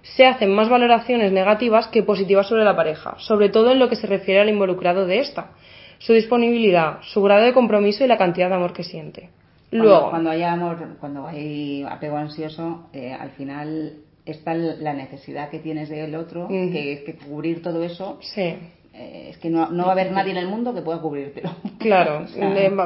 Se 0.04 0.26
hacen 0.26 0.54
más 0.54 0.70
valoraciones 0.70 1.32
negativas 1.32 1.88
que 1.88 2.04
positivas 2.04 2.48
sobre 2.48 2.66
la 2.66 2.76
pareja, 2.76 3.16
sobre 3.18 3.50
todo 3.50 3.72
en 3.72 3.80
lo 3.80 3.90
que 3.90 3.96
se 3.96 4.06
refiere 4.06 4.42
al 4.42 4.50
involucrado 4.50 5.08
de 5.08 5.20
esta, 5.20 5.54
su 5.98 6.14
disponibilidad, 6.14 7.00
su 7.02 7.24
grado 7.24 7.46
de 7.46 7.54
compromiso 7.54 8.04
y 8.04 8.08
la 8.08 8.18
cantidad 8.18 8.50
de 8.50 8.56
amor 8.56 8.74
que 8.74 8.84
siente. 8.84 9.30
Luego, 9.72 10.10
cuando 10.10 10.30
hay 10.30 10.44
amor, 10.44 10.78
cuando 11.00 11.28
hay 11.28 11.84
apego 11.84 12.18
ansioso, 12.18 12.88
eh, 12.94 13.14
al 13.14 13.32
final 13.32 13.94
está 14.26 14.54
la 14.54 14.94
necesidad 14.94 15.50
que 15.50 15.60
tienes 15.60 15.90
del 15.90 16.16
otro, 16.16 16.48
que 16.48 16.94
es 16.94 17.02
que 17.02 17.16
cubrir 17.16 17.62
todo 17.62 17.84
eso. 17.84 18.18
Sí. 18.22 18.56
Eh, 18.98 19.28
es 19.32 19.38
que 19.40 19.50
no, 19.50 19.70
no, 19.72 19.84
va 19.84 19.90
a 19.90 19.92
haber 19.92 20.12
nadie 20.14 20.32
en 20.32 20.38
el 20.38 20.48
mundo 20.48 20.74
que 20.74 20.82
pueda 20.82 21.00
cubrirlo. 21.00 21.52
Claro, 21.80 22.26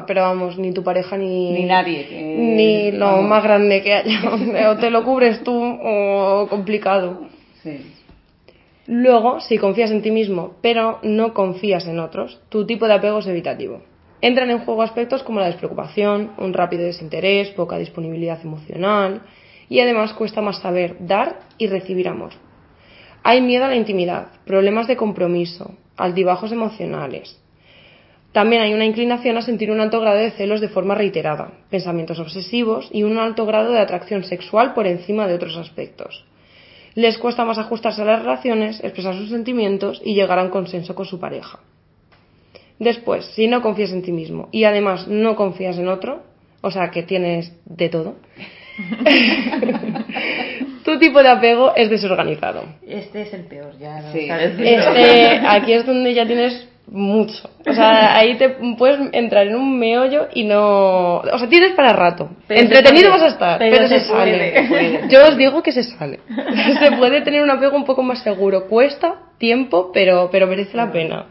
pero 0.07 0.23
vamos, 0.23 0.57
ni 0.57 0.73
tu 0.73 0.83
pareja 0.83 1.15
ni. 1.15 1.51
Ni 1.51 1.63
nadie. 1.63 2.07
ni 2.37 2.91
lo 2.91 3.21
más 3.21 3.43
grande 3.43 3.81
que 3.81 3.93
haya. 3.93 4.69
o 4.71 4.77
te 4.77 4.89
lo 4.89 5.05
cubres 5.05 5.41
tú 5.43 5.53
o 5.53 6.47
complicado. 6.49 7.27
Sí. 7.63 7.93
Luego, 8.87 9.39
si 9.39 9.57
confías 9.57 9.91
en 9.91 10.01
ti 10.01 10.09
mismo, 10.09 10.55
pero 10.61 10.99
no 11.03 11.33
confías 11.33 11.85
en 11.87 11.99
otros, 11.99 12.41
tu 12.49 12.65
tipo 12.65 12.87
de 12.87 12.95
apego 12.95 13.19
es 13.19 13.27
evitativo. 13.27 13.81
Entran 14.21 14.51
en 14.51 14.59
juego 14.59 14.81
aspectos 14.81 15.23
como 15.23 15.39
la 15.39 15.45
despreocupación, 15.45 16.31
un 16.37 16.53
rápido 16.53 16.83
desinterés, 16.83 17.49
poca 17.51 17.77
disponibilidad 17.77 18.39
emocional 18.43 19.21
y 19.69 19.79
además 19.79 20.13
cuesta 20.13 20.41
más 20.41 20.59
saber 20.59 20.97
dar 20.99 21.39
y 21.57 21.67
recibir 21.67 22.09
amor. 22.09 22.31
Hay 23.23 23.41
miedo 23.41 23.65
a 23.65 23.69
la 23.69 23.75
intimidad, 23.75 24.27
problemas 24.45 24.87
de 24.87 24.97
compromiso, 24.97 25.75
altibajos 25.95 26.51
emocionales. 26.51 27.39
También 28.31 28.61
hay 28.61 28.73
una 28.73 28.85
inclinación 28.85 29.37
a 29.37 29.41
sentir 29.41 29.71
un 29.71 29.79
alto 29.79 29.99
grado 30.01 30.17
de 30.17 30.31
celos 30.31 30.61
de 30.61 30.69
forma 30.69 30.95
reiterada, 30.95 31.51
pensamientos 31.69 32.19
obsesivos 32.19 32.89
y 32.91 33.03
un 33.03 33.17
alto 33.17 33.45
grado 33.45 33.71
de 33.71 33.79
atracción 33.79 34.23
sexual 34.23 34.73
por 34.73 34.85
encima 34.85 35.27
de 35.27 35.35
otros 35.35 35.57
aspectos. 35.57 36.25
Les 36.93 37.17
cuesta 37.17 37.45
más 37.45 37.57
ajustarse 37.57 38.01
a 38.01 38.05
las 38.05 38.21
relaciones, 38.21 38.83
expresar 38.83 39.15
sus 39.15 39.29
sentimientos 39.29 40.01
y 40.03 40.13
llegar 40.13 40.39
a 40.39 40.43
un 40.43 40.49
consenso 40.49 40.93
con 40.93 41.05
su 41.05 41.19
pareja. 41.19 41.59
Después, 42.79 43.25
si 43.35 43.47
no 43.47 43.61
confías 43.61 43.91
en 43.91 44.01
ti 44.01 44.11
mismo 44.11 44.47
y 44.51 44.63
además 44.63 45.07
no 45.07 45.35
confías 45.35 45.77
en 45.77 45.87
otro, 45.89 46.23
o 46.61 46.71
sea 46.71 46.89
que 46.91 47.03
tienes 47.03 47.53
de 47.65 47.89
todo, 47.89 48.15
tu 50.85 50.97
tipo 50.99 51.21
de 51.21 51.29
apego 51.29 51.73
es 51.75 51.89
desorganizado. 51.89 52.63
Este 52.87 53.23
es 53.23 53.33
el 53.33 53.43
peor, 53.45 53.77
ya 53.79 54.01
lo 54.01 54.11
Sí. 54.11 54.27
sabes. 54.27 54.53
Este, 54.59 55.39
aquí 55.47 55.73
es 55.73 55.85
donde 55.85 56.13
ya 56.13 56.25
tienes 56.25 56.67
mucho. 56.91 57.47
O 57.67 57.73
sea, 57.73 58.17
ahí 58.17 58.35
te 58.37 58.49
puedes 58.77 58.99
entrar 59.13 59.45
en 59.47 59.55
un 59.55 59.77
meollo 59.77 60.27
y 60.33 60.43
no. 60.45 61.17
O 61.17 61.37
sea, 61.37 61.47
tienes 61.47 61.73
para 61.73 61.93
rato. 61.93 62.29
Pero 62.47 62.61
Entretenido 62.61 63.11
vas 63.11 63.21
a 63.21 63.27
estar, 63.27 63.59
pero 63.59 63.75
pero, 63.75 63.87
se 63.87 63.99
se, 63.99 64.05
sale. 64.07 64.65
puede. 64.67 65.01
Yo 65.09 65.27
os 65.27 65.37
digo 65.37 65.61
que 65.61 65.71
se 65.71 65.83
sale. 65.83 66.19
Se 66.79 66.91
puede 66.93 67.21
tener 67.21 67.43
un 67.43 67.51
apego 67.51 67.75
un 67.75 67.85
poco 67.85 68.01
más 68.01 68.23
seguro. 68.23 68.67
Cuesta 68.67 69.15
tiempo, 69.37 69.91
pero, 69.93 70.29
pero 70.31 70.47
merece 70.47 70.75
la 70.77 70.91
pena. 70.91 71.25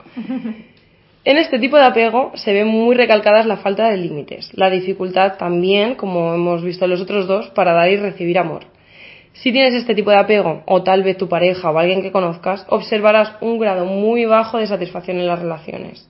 En 1.24 1.36
este 1.36 1.58
tipo 1.58 1.76
de 1.76 1.84
apego 1.84 2.32
se 2.36 2.52
ven 2.52 2.68
muy 2.68 2.94
recalcadas 2.94 3.44
la 3.44 3.56
falta 3.56 3.90
de 3.90 3.96
límites, 3.96 4.50
la 4.54 4.70
dificultad 4.70 5.36
también, 5.36 5.96
como 5.96 6.34
hemos 6.34 6.62
visto 6.62 6.84
en 6.84 6.92
los 6.92 7.00
otros 7.00 7.26
dos, 7.26 7.48
para 7.50 7.72
dar 7.72 7.90
y 7.90 7.96
recibir 7.96 8.38
amor. 8.38 8.62
Si 9.32 9.52
tienes 9.52 9.74
este 9.74 9.94
tipo 9.94 10.10
de 10.10 10.16
apego, 10.16 10.62
o 10.66 10.82
tal 10.82 11.02
vez 11.02 11.16
tu 11.16 11.28
pareja 11.28 11.70
o 11.70 11.78
alguien 11.78 12.02
que 12.02 12.12
conozcas, 12.12 12.64
observarás 12.68 13.34
un 13.40 13.58
grado 13.58 13.84
muy 13.84 14.24
bajo 14.24 14.58
de 14.58 14.66
satisfacción 14.66 15.18
en 15.18 15.26
las 15.26 15.40
relaciones. 15.40 16.08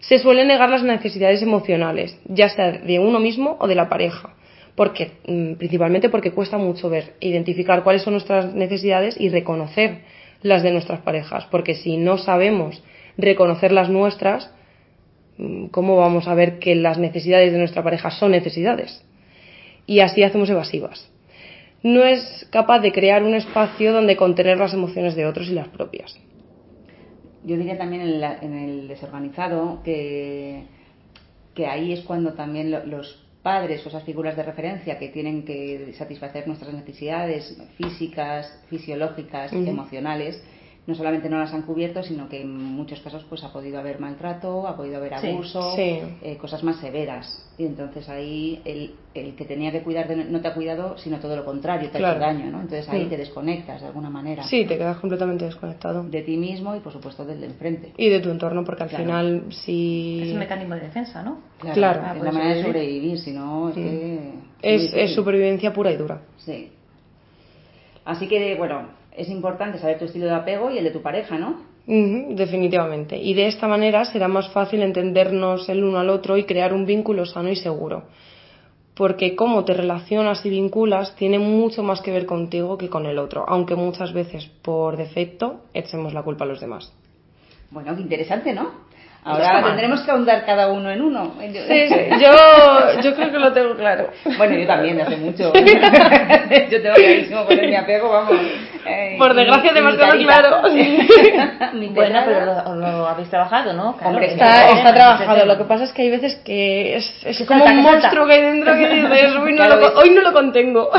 Se 0.00 0.18
suelen 0.18 0.48
negar 0.48 0.70
las 0.70 0.82
necesidades 0.82 1.42
emocionales, 1.42 2.18
ya 2.24 2.48
sea 2.48 2.72
de 2.72 2.98
uno 2.98 3.18
mismo 3.18 3.56
o 3.60 3.66
de 3.66 3.74
la 3.74 3.88
pareja, 3.88 4.34
porque, 4.74 5.12
mm, 5.26 5.54
principalmente 5.54 6.08
porque 6.08 6.32
cuesta 6.32 6.56
mucho 6.56 6.88
ver, 6.88 7.14
identificar 7.20 7.82
cuáles 7.82 8.02
son 8.02 8.14
nuestras 8.14 8.54
necesidades 8.54 9.20
y 9.20 9.28
reconocer 9.28 10.02
las 10.42 10.62
de 10.62 10.70
nuestras 10.70 11.00
parejas, 11.00 11.46
porque 11.50 11.74
si 11.74 11.96
no 11.96 12.18
sabemos 12.18 12.82
reconocer 13.18 13.72
las 13.72 13.88
nuestras, 13.90 14.50
mm, 15.38 15.66
¿cómo 15.66 15.96
vamos 15.96 16.28
a 16.28 16.34
ver 16.34 16.58
que 16.58 16.74
las 16.74 16.98
necesidades 16.98 17.52
de 17.52 17.58
nuestra 17.58 17.82
pareja 17.82 18.10
son 18.10 18.30
necesidades? 18.32 19.02
Y 19.86 20.00
así 20.00 20.22
hacemos 20.22 20.50
evasivas 20.50 21.10
no 21.82 22.02
es 22.04 22.48
capaz 22.50 22.80
de 22.80 22.90
crear 22.90 23.22
un 23.22 23.34
espacio 23.34 23.92
donde 23.92 24.16
contener 24.16 24.58
las 24.58 24.74
emociones 24.74 25.14
de 25.14 25.24
otros 25.24 25.46
y 25.48 25.52
las 25.52 25.68
propias. 25.68 26.18
Yo 27.44 27.56
diría 27.56 27.78
también 27.78 28.02
en, 28.02 28.20
la- 28.20 28.38
en 28.40 28.54
el 28.54 28.88
desorganizado 28.88 29.82
que, 29.84 30.62
que 31.54 31.66
ahí 31.66 31.92
es 31.92 32.00
cuando 32.00 32.32
también 32.32 32.72
lo- 32.72 32.84
los 32.86 33.22
padres 33.42 33.84
o 33.86 33.88
esas 33.90 34.02
figuras 34.02 34.36
de 34.36 34.42
referencia 34.42 34.98
que 34.98 35.10
tienen 35.10 35.44
que 35.44 35.92
satisfacer 35.96 36.48
nuestras 36.48 36.74
necesidades 36.74 37.56
físicas, 37.76 38.52
fisiológicas, 38.68 39.52
emocionales, 39.68 40.42
no 40.86 40.94
solamente 40.94 41.28
no 41.28 41.38
las 41.38 41.52
han 41.52 41.62
cubierto, 41.62 42.02
sino 42.04 42.28
que 42.28 42.42
en 42.42 42.54
muchos 42.56 43.00
casos 43.00 43.24
pues 43.28 43.42
ha 43.42 43.52
podido 43.52 43.78
haber 43.80 43.98
maltrato, 43.98 44.68
ha 44.68 44.76
podido 44.76 44.98
haber 44.98 45.14
abuso, 45.14 45.74
sí. 45.74 45.98
eh, 46.22 46.36
cosas 46.40 46.62
más 46.62 46.76
severas. 46.76 47.42
Y 47.58 47.64
entonces 47.64 48.08
ahí 48.08 48.60
el, 48.64 48.94
el 49.14 49.34
que 49.34 49.44
tenía 49.46 49.72
que 49.72 49.82
cuidar 49.82 50.06
de- 50.06 50.16
no 50.26 50.40
te 50.40 50.46
ha 50.48 50.54
cuidado, 50.54 50.96
sino 50.98 51.18
todo 51.18 51.34
lo 51.34 51.44
contrario, 51.44 51.90
te 51.90 51.98
ha 51.98 52.10
hecho 52.12 52.20
daño, 52.20 52.50
¿no? 52.52 52.60
Entonces 52.60 52.88
ahí 52.88 53.06
Mm. 53.06 53.08
te 53.08 53.16
desconectas 53.16 53.80
de 53.80 53.86
alguna 53.88 54.10
manera 54.10 54.44
Sí, 54.44 54.64
te 54.64 54.78
quedas 54.78 54.98
completamente 54.98 55.44
desconectado. 55.46 56.04
de 56.04 56.22
ti 56.22 56.36
mismo 56.36 56.76
y 56.76 56.80
por 56.80 56.92
supuesto 56.92 57.24
del 57.24 57.40
de 57.40 57.46
enfrente. 57.46 57.92
Y 57.96 58.08
de 58.08 58.20
tu 58.20 58.30
entorno, 58.30 58.62
porque 58.64 58.84
al 58.84 58.88
Claro. 58.90 59.04
final, 59.04 59.42
si. 59.50 60.20
Es 60.22 60.32
un 60.34 60.38
mecanismo 60.38 60.74
de 60.76 60.82
defensa, 60.82 61.22
¿no? 61.22 61.38
Claro. 61.58 62.00
es 62.02 62.06
Ah, 62.06 62.14
la 62.14 62.20
por 62.20 62.32
manera 62.32 62.54
de 62.54 62.62
sobrevivir. 62.62 63.18
si 63.18 63.32
no 63.32 63.70
es 63.70 63.74
que... 63.74 64.30
Es, 64.62 64.92
es 64.94 65.14
supervivencia 65.14 65.72
pura 65.72 65.90
y 65.90 65.96
dura. 65.96 66.20
Sí. 66.38 66.70
Así 68.04 68.28
que, 68.28 68.54
bueno, 68.54 68.82
es 69.16 69.28
importante 69.28 69.78
saber 69.78 69.98
tu 69.98 70.04
estilo 70.04 70.26
de 70.26 70.34
apego 70.34 70.70
y 70.70 70.78
el 70.78 70.84
de 70.84 70.90
tu 70.90 71.02
pareja, 71.02 71.38
¿no? 71.38 71.76
Definitivamente. 71.86 73.16
Y 73.16 73.34
de 73.34 73.46
esta 73.46 73.68
manera 73.68 74.04
será 74.04 74.26
más 74.26 74.48
fácil 74.48 74.82
entendernos 74.82 75.68
el 75.68 75.84
uno 75.84 75.98
al 75.98 76.10
otro 76.10 76.36
y 76.36 76.44
crear 76.44 76.74
un 76.74 76.84
vínculo 76.84 77.24
sano 77.24 77.48
y 77.48 77.56
seguro. 77.56 78.04
Porque 78.94 79.36
cómo 79.36 79.64
te 79.64 79.74
relacionas 79.74 80.44
y 80.44 80.50
vinculas 80.50 81.14
tiene 81.16 81.38
mucho 81.38 81.82
más 81.82 82.00
que 82.00 82.10
ver 82.10 82.26
contigo 82.26 82.76
que 82.76 82.88
con 82.88 83.06
el 83.06 83.18
otro, 83.18 83.44
aunque 83.46 83.76
muchas 83.76 84.12
veces 84.12 84.46
por 84.62 84.96
defecto 84.96 85.60
echemos 85.74 86.12
la 86.12 86.22
culpa 86.22 86.44
a 86.44 86.48
los 86.48 86.60
demás. 86.60 86.92
Bueno, 87.70 87.94
qué 87.94 88.02
interesante, 88.02 88.52
¿no? 88.52 88.86
Ahora 89.22 89.62
tendremos 89.64 90.02
que 90.02 90.10
ahondar 90.10 90.46
cada 90.46 90.68
uno 90.68 90.88
en 90.90 91.02
uno. 91.02 91.34
Sí, 91.40 91.48
sí, 91.68 91.94
yo, 92.20 93.00
yo 93.02 93.14
creo 93.14 93.32
que 93.32 93.38
lo 93.38 93.52
tengo 93.52 93.74
claro. 93.74 94.10
Bueno, 94.38 94.56
yo 94.56 94.66
también, 94.66 95.00
hace 95.00 95.16
mucho. 95.16 95.52
yo 96.70 96.82
tengo 96.82 96.94
clarísimo 96.94 97.44
con 97.44 97.60
mi 97.60 97.74
apego, 97.74 98.08
vamos. 98.08 98.36
Eh, 98.88 99.16
Por 99.18 99.34
desgracia, 99.34 99.72
demasiado 99.72 100.10
carita. 100.12 100.40
claro. 100.40 100.62
Bueno, 101.96 102.20
pero 102.24 102.46
lo, 102.46 102.74
lo 102.76 103.06
habéis 103.08 103.28
trabajado, 103.30 103.72
¿no? 103.72 103.94
Claro, 103.96 104.10
Hombre, 104.10 104.26
es 104.26 104.32
Está, 104.32 104.92
trabajado, 104.94 105.42
el 105.42 105.48
lo 105.48 105.58
que 105.58 105.64
pasa 105.64 105.84
es 105.84 105.92
que 105.92 106.02
hay 106.02 106.10
veces 106.10 106.34
que 106.44 106.96
es, 106.96 107.44
como 107.46 107.64
salta, 107.64 107.72
un 107.74 107.82
monstruo 107.82 108.26
que 108.26 108.32
hay 108.34 108.42
dentro 108.42 108.72
que 108.74 108.88
dices, 108.94 109.34
no 109.34 109.44
Claro, 109.56 109.76
lo, 109.80 109.98
hoy 109.98 110.10
no 110.10 110.20
lo 110.22 110.32
contengo. 110.32 110.90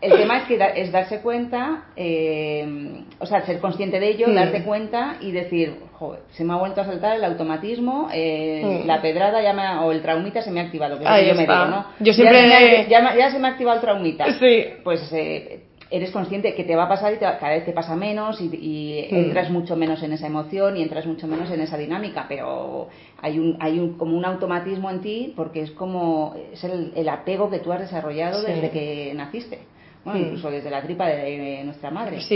El 0.00 0.12
tema 0.12 0.38
es 0.38 0.44
que 0.44 0.58
da- 0.58 0.66
es 0.70 0.90
darse 0.90 1.20
cuenta, 1.20 1.84
eh, 1.96 3.04
o 3.20 3.26
sea, 3.26 3.42
ser 3.46 3.60
consciente 3.60 4.00
de 4.00 4.08
ello, 4.08 4.26
Mm. 4.28 4.34
darte 4.34 4.62
cuenta 4.64 5.14
y 5.20 5.30
decir, 5.32 5.74
joder, 5.92 6.22
se 6.32 6.42
me 6.44 6.52
ha 6.54 6.56
vuelto 6.56 6.80
a 6.80 6.84
saltar 6.84 7.16
el 7.16 7.24
automatismo, 7.24 8.08
eh, 8.12 8.82
la 8.84 9.00
pedrada 9.00 9.40
ya 9.42 9.52
me 9.52 9.62
ha- 9.62 9.80
o 9.82 9.92
el 9.92 10.02
traumita 10.02 10.42
se 10.42 10.50
me 10.50 10.60
ha 10.60 10.64
activado, 10.64 10.98
que 10.98 11.04
es 11.04 11.10
lo 11.10 11.16
que 11.16 11.26
yo 11.28 11.34
me 11.34 11.42
digo, 11.42 11.64
¿no? 11.66 11.86
Yo 12.00 12.06
Ya 12.06 12.12
siempre- 12.14 12.40
se 12.40 12.46
me 12.48 12.54
ha- 12.54 12.88
Ya, 12.88 13.00
me- 13.00 13.16
ya 13.16 13.30
se 13.30 13.38
me 13.38 13.48
ha 13.48 13.50
activado 13.52 13.76
el 13.76 13.82
traumita. 13.82 14.24
Sí. 14.40 14.64
Pues 14.82 15.08
eh, 15.12 15.60
eres 15.92 16.10
consciente 16.10 16.54
que 16.54 16.64
te 16.64 16.74
va 16.74 16.84
a 16.84 16.88
pasar 16.88 17.12
y 17.12 17.18
te 17.18 17.24
va- 17.26 17.38
cada 17.38 17.52
vez 17.52 17.64
te 17.64 17.72
pasa 17.72 17.94
menos 17.94 18.40
y, 18.40 18.46
y 18.46 19.08
Mm. 19.12 19.16
entras 19.26 19.50
mucho 19.50 19.76
menos 19.76 20.02
en 20.02 20.12
esa 20.12 20.26
emoción 20.26 20.76
y 20.76 20.82
entras 20.82 21.06
mucho 21.06 21.26
menos 21.28 21.50
en 21.50 21.60
esa 21.60 21.76
dinámica, 21.76 22.24
pero 22.28 22.88
hay 23.20 23.38
un, 23.38 23.56
hay 23.60 23.78
un, 23.78 23.98
como 23.98 24.16
un 24.16 24.24
automatismo 24.24 24.90
en 24.90 25.00
ti 25.02 25.32
porque 25.36 25.60
es 25.62 25.70
como 25.72 26.34
es 26.52 26.64
el, 26.64 26.92
el 26.96 27.08
apego 27.08 27.50
que 27.50 27.58
tú 27.58 27.72
has 27.72 27.80
desarrollado 27.80 28.40
Sí. 28.40 28.46
desde 28.52 28.70
que 28.70 29.12
naciste. 29.14 29.58
Bueno, 30.04 30.18
Mm. 30.18 30.22
incluso 30.24 30.50
desde 30.50 30.68
la 30.70 30.82
tripa 30.82 31.06
de, 31.06 31.62
nuestra 31.64 31.90
madre. 31.90 32.20
Sí, 32.20 32.26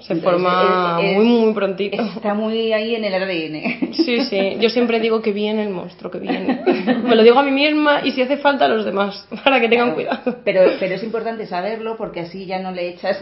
se 0.00 0.12
Entonces, 0.12 0.22
forma 0.22 0.98
es- 1.02 1.10
es- 1.10 1.16
muy, 1.16 1.24
muy 1.26 1.52
prontito. 1.54 2.00
Está 2.00 2.32
muy 2.34 2.72
ahí 2.72 2.94
en 2.94 3.04
el 3.04 3.14
ADN. 3.14 3.92
Sí, 3.92 4.20
sí, 4.24 4.56
yo 4.60 4.68
siempre 4.70 5.00
digo 5.00 5.20
que 5.20 5.32
viene 5.32 5.64
el 5.64 5.70
monstruo, 5.70 6.10
que 6.12 6.18
viene. 6.20 6.60
Me 7.04 7.16
lo 7.16 7.22
digo 7.24 7.38
a 7.38 7.42
mí 7.42 7.50
misma 7.50 8.02
y 8.04 8.12
si 8.12 8.22
hace 8.22 8.36
falta 8.36 8.66
a 8.66 8.68
los 8.68 8.84
demás, 8.84 9.26
para 9.44 9.60
que 9.60 9.68
tengan 9.68 9.94
Claro. 9.94 10.20
cuidado. 10.20 10.38
Pero, 10.44 10.62
pero 10.78 10.94
es 10.94 11.02
importante 11.02 11.46
saberlo 11.46 11.96
porque 11.96 12.20
así 12.20 12.46
ya 12.46 12.60
no 12.60 12.70
le 12.70 12.88
echas 12.90 13.20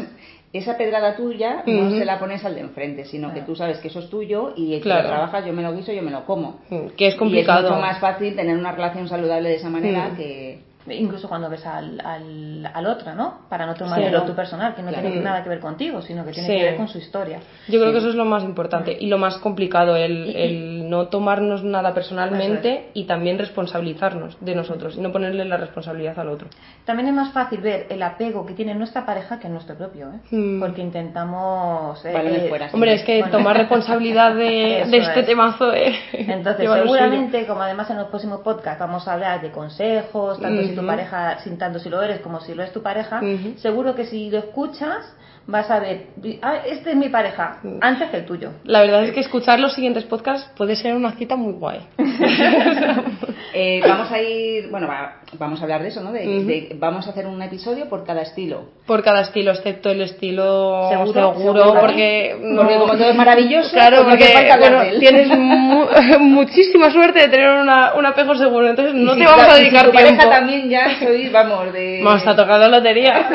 esa 0.53 0.77
pedrada 0.77 1.16
tuya, 1.16 1.62
no 1.64 1.90
se 1.90 2.05
la 2.05 2.19
pones 2.19 2.45
al 2.45 2.57
de 2.57 2.61
enfrente, 2.62 3.05
sino 3.07 3.33
que 3.33 3.40
tú 3.43 3.55
sabes 3.55 3.79
que 3.79 3.87
eso 3.88 4.01
es 4.01 4.11
tuyo 4.11 4.53
y 4.57 4.79
Claro. 4.81 5.05
lo 5.05 5.09
trabajas, 5.11 5.47
yo 5.47 5.53
me 5.53 5.62
lo 5.62 5.73
guiso, 5.75 5.93
yo 5.93 6.03
me 6.03 6.11
lo 6.11 6.27
como. 6.27 6.59
Que 6.97 7.07
es 7.07 7.14
complicado. 7.14 7.62
Y 7.62 7.64
es 7.66 7.71
mucho 7.71 7.81
más 7.81 7.99
fácil 8.01 8.35
tener 8.35 8.57
una 8.59 8.73
relación 8.73 9.09
saludable 9.09 9.49
de 9.49 9.55
esa 9.57 9.71
manera 9.71 10.09
Mm. 10.12 10.16
que. 10.16 10.59
Incluso 10.88 11.29
cuando 11.29 11.51
ves 11.51 11.64
al, 11.66 12.01
al, 12.01 12.71
al 12.73 12.87
otro, 12.87 13.14
¿no? 13.14 13.40
Para 13.51 13.66
no 13.66 13.75
tomarlo 13.75 14.09
Claro. 14.09 14.25
tu 14.25 14.35
personal, 14.35 14.75
que 14.75 14.83
no 14.83 14.88
Claro. 14.88 15.09
tiene 15.09 15.23
nada 15.23 15.43
que 15.43 15.51
ver 15.51 15.61
contigo, 15.61 16.01
sino 16.01 16.25
que 16.25 16.33
tiene 16.33 16.49
Sí. 16.49 16.57
que 16.57 16.62
ver 16.64 16.77
con 16.77 16.88
su 16.88 16.97
historia. 16.99 17.38
Yo 17.69 17.79
creo 17.79 17.88
Sí. 17.88 17.93
que 17.93 17.99
eso 17.99 18.09
es 18.09 18.14
lo 18.14 18.25
más 18.25 18.43
importante 18.45 18.97
y 18.99 19.07
lo 19.09 19.19
más 19.19 19.37
complicado, 19.38 19.95
el, 19.95 20.35
el 20.35 20.80
no 20.90 21.07
tomarnos 21.07 21.62
nada 21.62 21.94
personalmente 21.94 22.90
y 22.94 23.05
también 23.05 23.38
responsabilizarnos 23.38 24.37
de 24.40 24.55
nosotros 24.57 24.96
y 24.96 25.00
no 25.00 25.12
ponerle 25.12 25.44
la 25.44 25.57
responsabilidad 25.57 26.18
al 26.18 26.29
otro. 26.29 26.48
También 26.85 27.09
es 27.09 27.14
más 27.14 27.33
fácil 27.33 27.61
ver 27.61 27.87
el 27.88 28.03
apego 28.03 28.44
que 28.44 28.55
tiene 28.55 28.74
nuestra 28.74 29.07
pareja 29.07 29.38
que 29.38 29.48
nuestro 29.48 29.76
propio, 29.76 30.09
¿eh? 30.09 30.37
Mm. 30.37 30.61
Porque 30.61 30.83
intentamos... 30.83 32.05
eh, 32.05 32.12
eh, 32.12 32.46
fuera. 32.48 32.68
Hombre, 32.72 32.94
es 32.94 33.05
que 33.05 33.20
Bueno. 33.20 33.38
tomar 33.38 33.57
responsabilidad 33.57 34.35
de, 34.35 34.81
este 34.83 35.20
es. 35.20 35.26
temazo 35.26 35.72
es 35.72 35.94
Entonces, 36.12 36.68
seguramente, 36.68 37.46
como 37.46 37.62
además 37.62 37.88
en 37.90 37.98
los 37.98 38.09
próximos 38.09 38.40
podcasts 38.40 38.81
vamos 38.81 39.07
a 39.07 39.12
hablar 39.14 39.40
de 39.40 39.50
consejos, 39.53 40.40
tanto 40.40 40.62
si 40.62 40.74
tu 40.74 40.85
pareja, 40.85 41.38
sin 41.38 41.57
tanto 41.57 41.79
si 41.79 41.88
lo 41.88 42.03
eres 42.03 42.20
como 42.20 42.40
si 42.40 42.55
lo 42.55 42.62
es 42.64 42.72
tu 42.72 42.83
pareja, 42.83 43.20
seguro 43.57 43.94
que 43.94 44.07
si 44.07 44.31
lo 44.31 44.38
escuchas 44.38 45.14
vas 45.46 45.70
a 45.70 45.81
ver, 45.81 46.07
ah, 46.42 46.59
este 46.66 46.90
es 46.90 46.96
mi 46.96 47.09
pareja, 47.09 47.59
Mm. 47.62 47.79
antes 47.81 48.09
que 48.11 48.18
el 48.18 48.24
tuyo. 48.26 48.50
La 48.64 48.81
verdad 48.81 49.05
es 49.05 49.12
que 49.12 49.20
escuchar 49.20 49.59
los 49.61 49.72
siguientes 49.74 50.05
podcasts 50.05 50.48
puede 50.57 50.76
ser 50.76 50.94
una 50.94 51.12
cita 51.12 51.37
muy 51.37 51.53
guay. 51.55 51.81
Eh, 53.53 53.81
vamos 53.85 54.09
a 54.12 54.22
ir. 54.22 54.68
Bueno, 54.70 54.87
va- 54.87 55.16
vamos 55.37 55.59
a 55.59 55.64
hablar 55.64 55.83
de 55.83 55.88
eso, 55.88 56.00
¿no? 56.00 56.12
De, 56.12 56.76
vamos 56.79 57.09
a 57.09 57.11
hacer 57.11 57.26
un 57.26 57.42
episodio 57.42 57.88
por 57.88 58.05
cada 58.07 58.22
estilo. 58.22 58.66
Por 58.87 59.03
cada 59.03 59.22
estilo, 59.22 59.50
excepto 59.50 59.90
el 59.90 60.03
estilo 60.03 60.88
¿Seguro? 60.88 61.12
seguro, 61.35 61.62
¿Seguro? 61.64 61.81
porque... 61.81 62.37
Porque 62.57 62.74
como 62.79 62.92
todo 62.96 63.11
es 63.11 63.16
maravilloso, 63.16 63.70
Claro, 63.72 64.05
pues 64.05 64.07
no 64.07 64.11
porque 64.12 64.33
falta 64.33 64.57
bueno, 64.57 64.98
tienes 65.00 65.29
mu- 65.37 65.87
muchísima 66.20 66.92
suerte 66.92 67.22
de 67.22 67.29
tener 67.29 67.50
una- 67.50 67.94
un 67.94 68.07
apego 68.07 68.37
seguro, 68.37 68.68
entonces 68.68 68.94
no 68.94 69.16
te 69.16 69.24
vamos 69.24 69.44
a 69.44 69.48
y 69.48 69.55
si 69.55 69.61
dedicar 69.62 69.87
tu 69.87 69.90
tiempo. 69.96 70.11
pareja 70.16 70.31
también 70.31 70.68
ya 70.70 70.98
soy, 71.00 71.29
vamos, 71.31 71.72
de. 71.72 72.03
Vamos 72.05 72.24
a 72.24 72.37
tocar 72.37 72.61
la 72.61 72.68
lotería. 72.68 73.26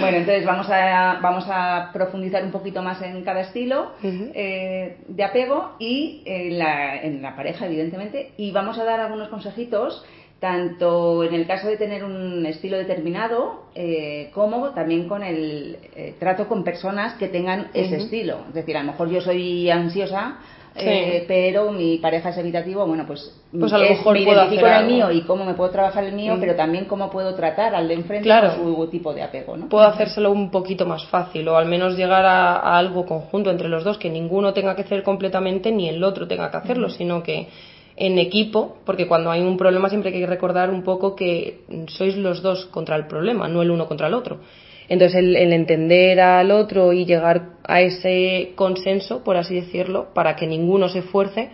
Bueno, 0.00 0.18
entonces 0.18 0.44
vamos 0.44 0.68
a, 0.70 1.18
vamos 1.22 1.44
a 1.48 1.90
profundizar 1.92 2.44
un 2.44 2.50
poquito 2.50 2.82
más 2.82 3.00
en 3.02 3.22
cada 3.22 3.40
estilo 3.40 3.92
eh, 4.02 4.96
de 5.08 5.24
apego 5.24 5.76
y 5.78 6.22
en 6.24 6.58
la, 6.58 7.00
en 7.02 7.22
la 7.22 7.36
pareja, 7.36 7.66
evidentemente, 7.66 8.32
y 8.36 8.50
vamos 8.52 8.78
a 8.78 8.84
dar 8.84 9.00
algunos 9.00 9.28
consejitos, 9.28 10.04
tanto 10.40 11.24
en 11.24 11.34
el 11.34 11.46
caso 11.46 11.68
de 11.68 11.76
tener 11.76 12.04
un 12.04 12.44
estilo 12.46 12.76
determinado, 12.76 13.66
eh, 13.74 14.30
como 14.34 14.70
también 14.70 15.08
con 15.08 15.22
el 15.22 15.78
eh, 15.94 16.14
trato 16.18 16.46
con 16.48 16.64
personas 16.64 17.14
que 17.14 17.28
tengan 17.28 17.68
ese 17.72 17.96
estilo. 17.96 18.40
Es 18.48 18.54
decir, 18.54 18.76
a 18.76 18.82
lo 18.82 18.92
mejor 18.92 19.08
yo 19.08 19.20
soy 19.20 19.70
ansiosa 19.70 20.38
eh, 20.78 21.24
pero 21.26 21.72
mi 21.72 21.98
pareja 21.98 22.30
es 22.30 22.38
evitativo, 22.38 22.86
bueno, 22.86 23.04
pues, 23.06 23.32
pues 23.58 23.72
a 23.72 23.78
lo 23.78 23.84
es- 23.84 23.90
mejor 23.98 24.14
me 24.14 24.20
identifico 24.22 24.66
en 24.66 24.72
el 24.72 24.78
algo. 24.78 24.90
mío 24.90 25.10
y 25.10 25.20
cómo 25.22 25.44
me 25.44 25.54
puedo 25.54 25.70
trabajar 25.70 26.04
el 26.04 26.12
mío, 26.12 26.36
Mm. 26.36 26.40
pero 26.40 26.54
también 26.54 26.84
cómo 26.84 27.10
puedo 27.10 27.34
tratar 27.34 27.74
al 27.74 27.88
de 27.88 27.94
enfrente 27.94 28.24
Claro. 28.24 28.56
con 28.56 28.74
su 28.76 28.86
tipo 28.88 29.12
de 29.14 29.22
apego, 29.22 29.56
¿no? 29.56 29.68
puedo 29.68 29.84
hacérselo 29.86 30.30
un 30.30 30.50
poquito 30.50 30.86
más 30.86 31.04
fácil 31.06 31.48
o 31.48 31.56
al 31.56 31.66
menos 31.66 31.96
llegar 31.96 32.24
a, 32.24 32.56
a 32.56 32.78
algo 32.78 33.06
conjunto 33.06 33.50
entre 33.50 33.68
los 33.68 33.84
dos, 33.84 33.98
que 33.98 34.10
ninguno 34.10 34.52
tenga 34.52 34.74
que 34.76 34.82
hacer 34.82 35.02
completamente 35.02 35.70
ni 35.72 35.88
el 35.88 36.02
otro 36.04 36.26
tenga 36.28 36.50
que 36.50 36.56
hacerlo, 36.58 36.88
sino 36.90 37.22
que 37.22 37.48
en 37.98 38.18
equipo, 38.18 38.76
porque 38.84 39.06
cuando 39.08 39.30
hay 39.30 39.40
un 39.40 39.56
problema 39.56 39.88
siempre 39.88 40.12
hay 40.12 40.20
que 40.20 40.26
recordar 40.26 40.68
un 40.68 40.82
poco 40.82 41.16
que 41.16 41.60
sois 41.88 42.14
los 42.16 42.42
dos 42.42 42.66
contra 42.66 42.94
el 42.96 43.06
problema, 43.06 43.48
no 43.48 43.62
el 43.62 43.70
uno 43.70 43.86
contra 43.88 44.08
el 44.08 44.14
otro. 44.14 44.38
Entonces 44.88 45.16
el, 45.18 45.34
el 45.36 45.52
entender 45.52 46.20
al 46.20 46.50
otro 46.50 46.92
y 46.92 47.04
llegar 47.04 47.50
a 47.64 47.80
ese 47.80 48.52
consenso, 48.54 49.24
por 49.24 49.36
así 49.36 49.54
decirlo, 49.56 50.12
para 50.14 50.36
que 50.36 50.46
ninguno 50.46 50.88
se 50.88 51.00
esfuerce, 51.00 51.50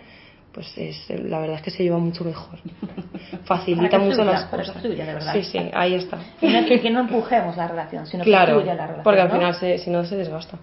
pues 0.51 0.77
es, 0.77 1.09
la 1.09 1.39
verdad 1.39 1.55
es 1.57 1.61
que 1.63 1.71
se 1.71 1.81
lleva 1.83 1.97
mucho 1.97 2.23
mejor. 2.23 2.59
Facilita 3.45 3.89
que 3.89 3.97
mucho 3.97 4.17
fluya, 4.17 4.31
las 4.31 4.43
para 4.45 4.63
que 4.63 4.67
cosas. 4.69 4.81
fluya, 4.83 5.05
de 5.05 5.13
verdad. 5.15 5.33
Sí, 5.33 5.43
sí, 5.43 5.59
ahí 5.73 5.95
está. 5.95 6.19
Y 6.41 6.47
no, 6.47 6.65
que, 6.65 6.79
que 6.79 6.89
no 6.91 6.99
empujemos 7.01 7.57
la 7.57 7.67
relación, 7.67 8.05
sino 8.05 8.23
que 8.23 8.29
Claro, 8.29 8.55
fluya 8.57 8.73
la 8.75 8.83
relación. 8.83 9.03
porque 9.03 9.21
al 9.21 9.27
¿no? 9.29 9.33
final 9.35 9.55
se- 9.55 9.77
si 9.79 9.89
no 9.89 10.05
se 10.05 10.15
desgasta. 10.15 10.57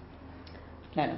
Claro. 0.93 1.13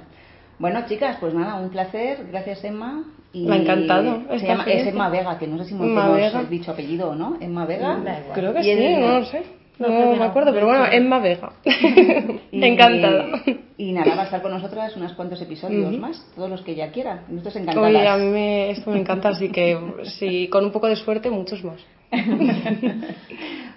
Bueno, 0.58 0.84
chicas, 0.88 1.16
pues 1.20 1.34
nada, 1.34 1.54
un 1.56 1.68
placer. 1.70 2.26
Gracias, 2.30 2.64
Emma. 2.64 3.04
Y 3.32 3.46
Me 3.46 3.54
ha 3.56 3.58
encantado 3.58 4.22
Se 4.28 4.36
esta 4.36 4.48
llama, 4.48 4.64
es. 4.64 4.86
Emma 4.86 5.08
Vega, 5.08 5.38
que 5.38 5.46
no 5.48 5.58
sé 5.58 5.64
si 5.64 5.74
hemos, 5.74 5.86
Emma 5.86 6.20
hemos 6.20 6.50
dicho 6.50 6.70
apellido 6.70 7.10
o 7.10 7.14
no. 7.16 7.36
Emma 7.40 7.66
Vega. 7.66 7.98
Creo 8.34 8.52
que 8.54 8.60
Y 8.60 8.64
sí, 8.64 8.70
el- 8.70 9.00
no 9.00 9.18
lo 9.20 9.24
sé. 9.24 9.42
No, 9.78 9.88
No, 9.88 10.10
me 10.12 10.16
no. 10.18 10.24
acuerdo, 10.24 10.52
pero 10.52 10.66
bueno, 10.66 10.84
Sí. 10.86 10.96
Emma 10.96 11.18
Vega. 11.18 11.52
Y- 12.52 12.64
Encantada. 12.64 13.42
Y 13.76 13.90
nada, 13.92 14.14
va 14.14 14.22
a 14.22 14.24
estar 14.26 14.40
con 14.40 14.52
nosotras 14.52 14.96
unos 14.96 15.12
cuantos 15.14 15.42
episodios 15.42 15.96
más, 15.98 16.24
todos 16.36 16.48
los 16.48 16.62
que 16.62 16.72
ella 16.72 16.92
quiera. 16.92 17.24
Nosotros 17.28 17.56
encantadas. 17.56 17.90
Oye, 17.90 18.06
a 18.06 18.16
mí 18.16 18.26
me, 18.26 18.70
esto 18.70 18.90
me 18.92 19.00
encanta, 19.00 19.30
así 19.30 19.48
que 19.50 19.76
sí, 20.18 20.46
con 20.48 20.64
un 20.64 20.70
poco 20.70 20.86
de 20.88 20.94
suerte, 20.96 21.30
muchos 21.30 21.64
más. 21.64 21.80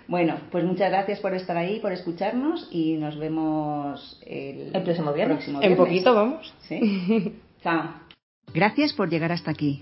Bueno, 0.09 0.35
pues 0.51 0.63
muchas 0.63 0.89
gracias 0.89 1.19
por 1.19 1.33
estar 1.33 1.57
ahí, 1.57 1.81
por 1.81 1.91
escucharnos 1.91 2.69
y 2.71 2.93
nos 2.93 3.19
vemos 3.19 4.21
el, 4.25 4.71
El 4.73 4.83
próximo 4.83 5.11
viernes. 5.11 5.39
próximo 5.39 5.61
En 5.61 5.75
poquito 5.75 6.15
vamos. 6.15 6.53
¿Sí? 6.61 7.33
Chao. 7.61 7.89
Gracias 8.53 8.93
por 8.93 9.09
llegar 9.09 9.33
hasta 9.33 9.51
aquí. 9.51 9.81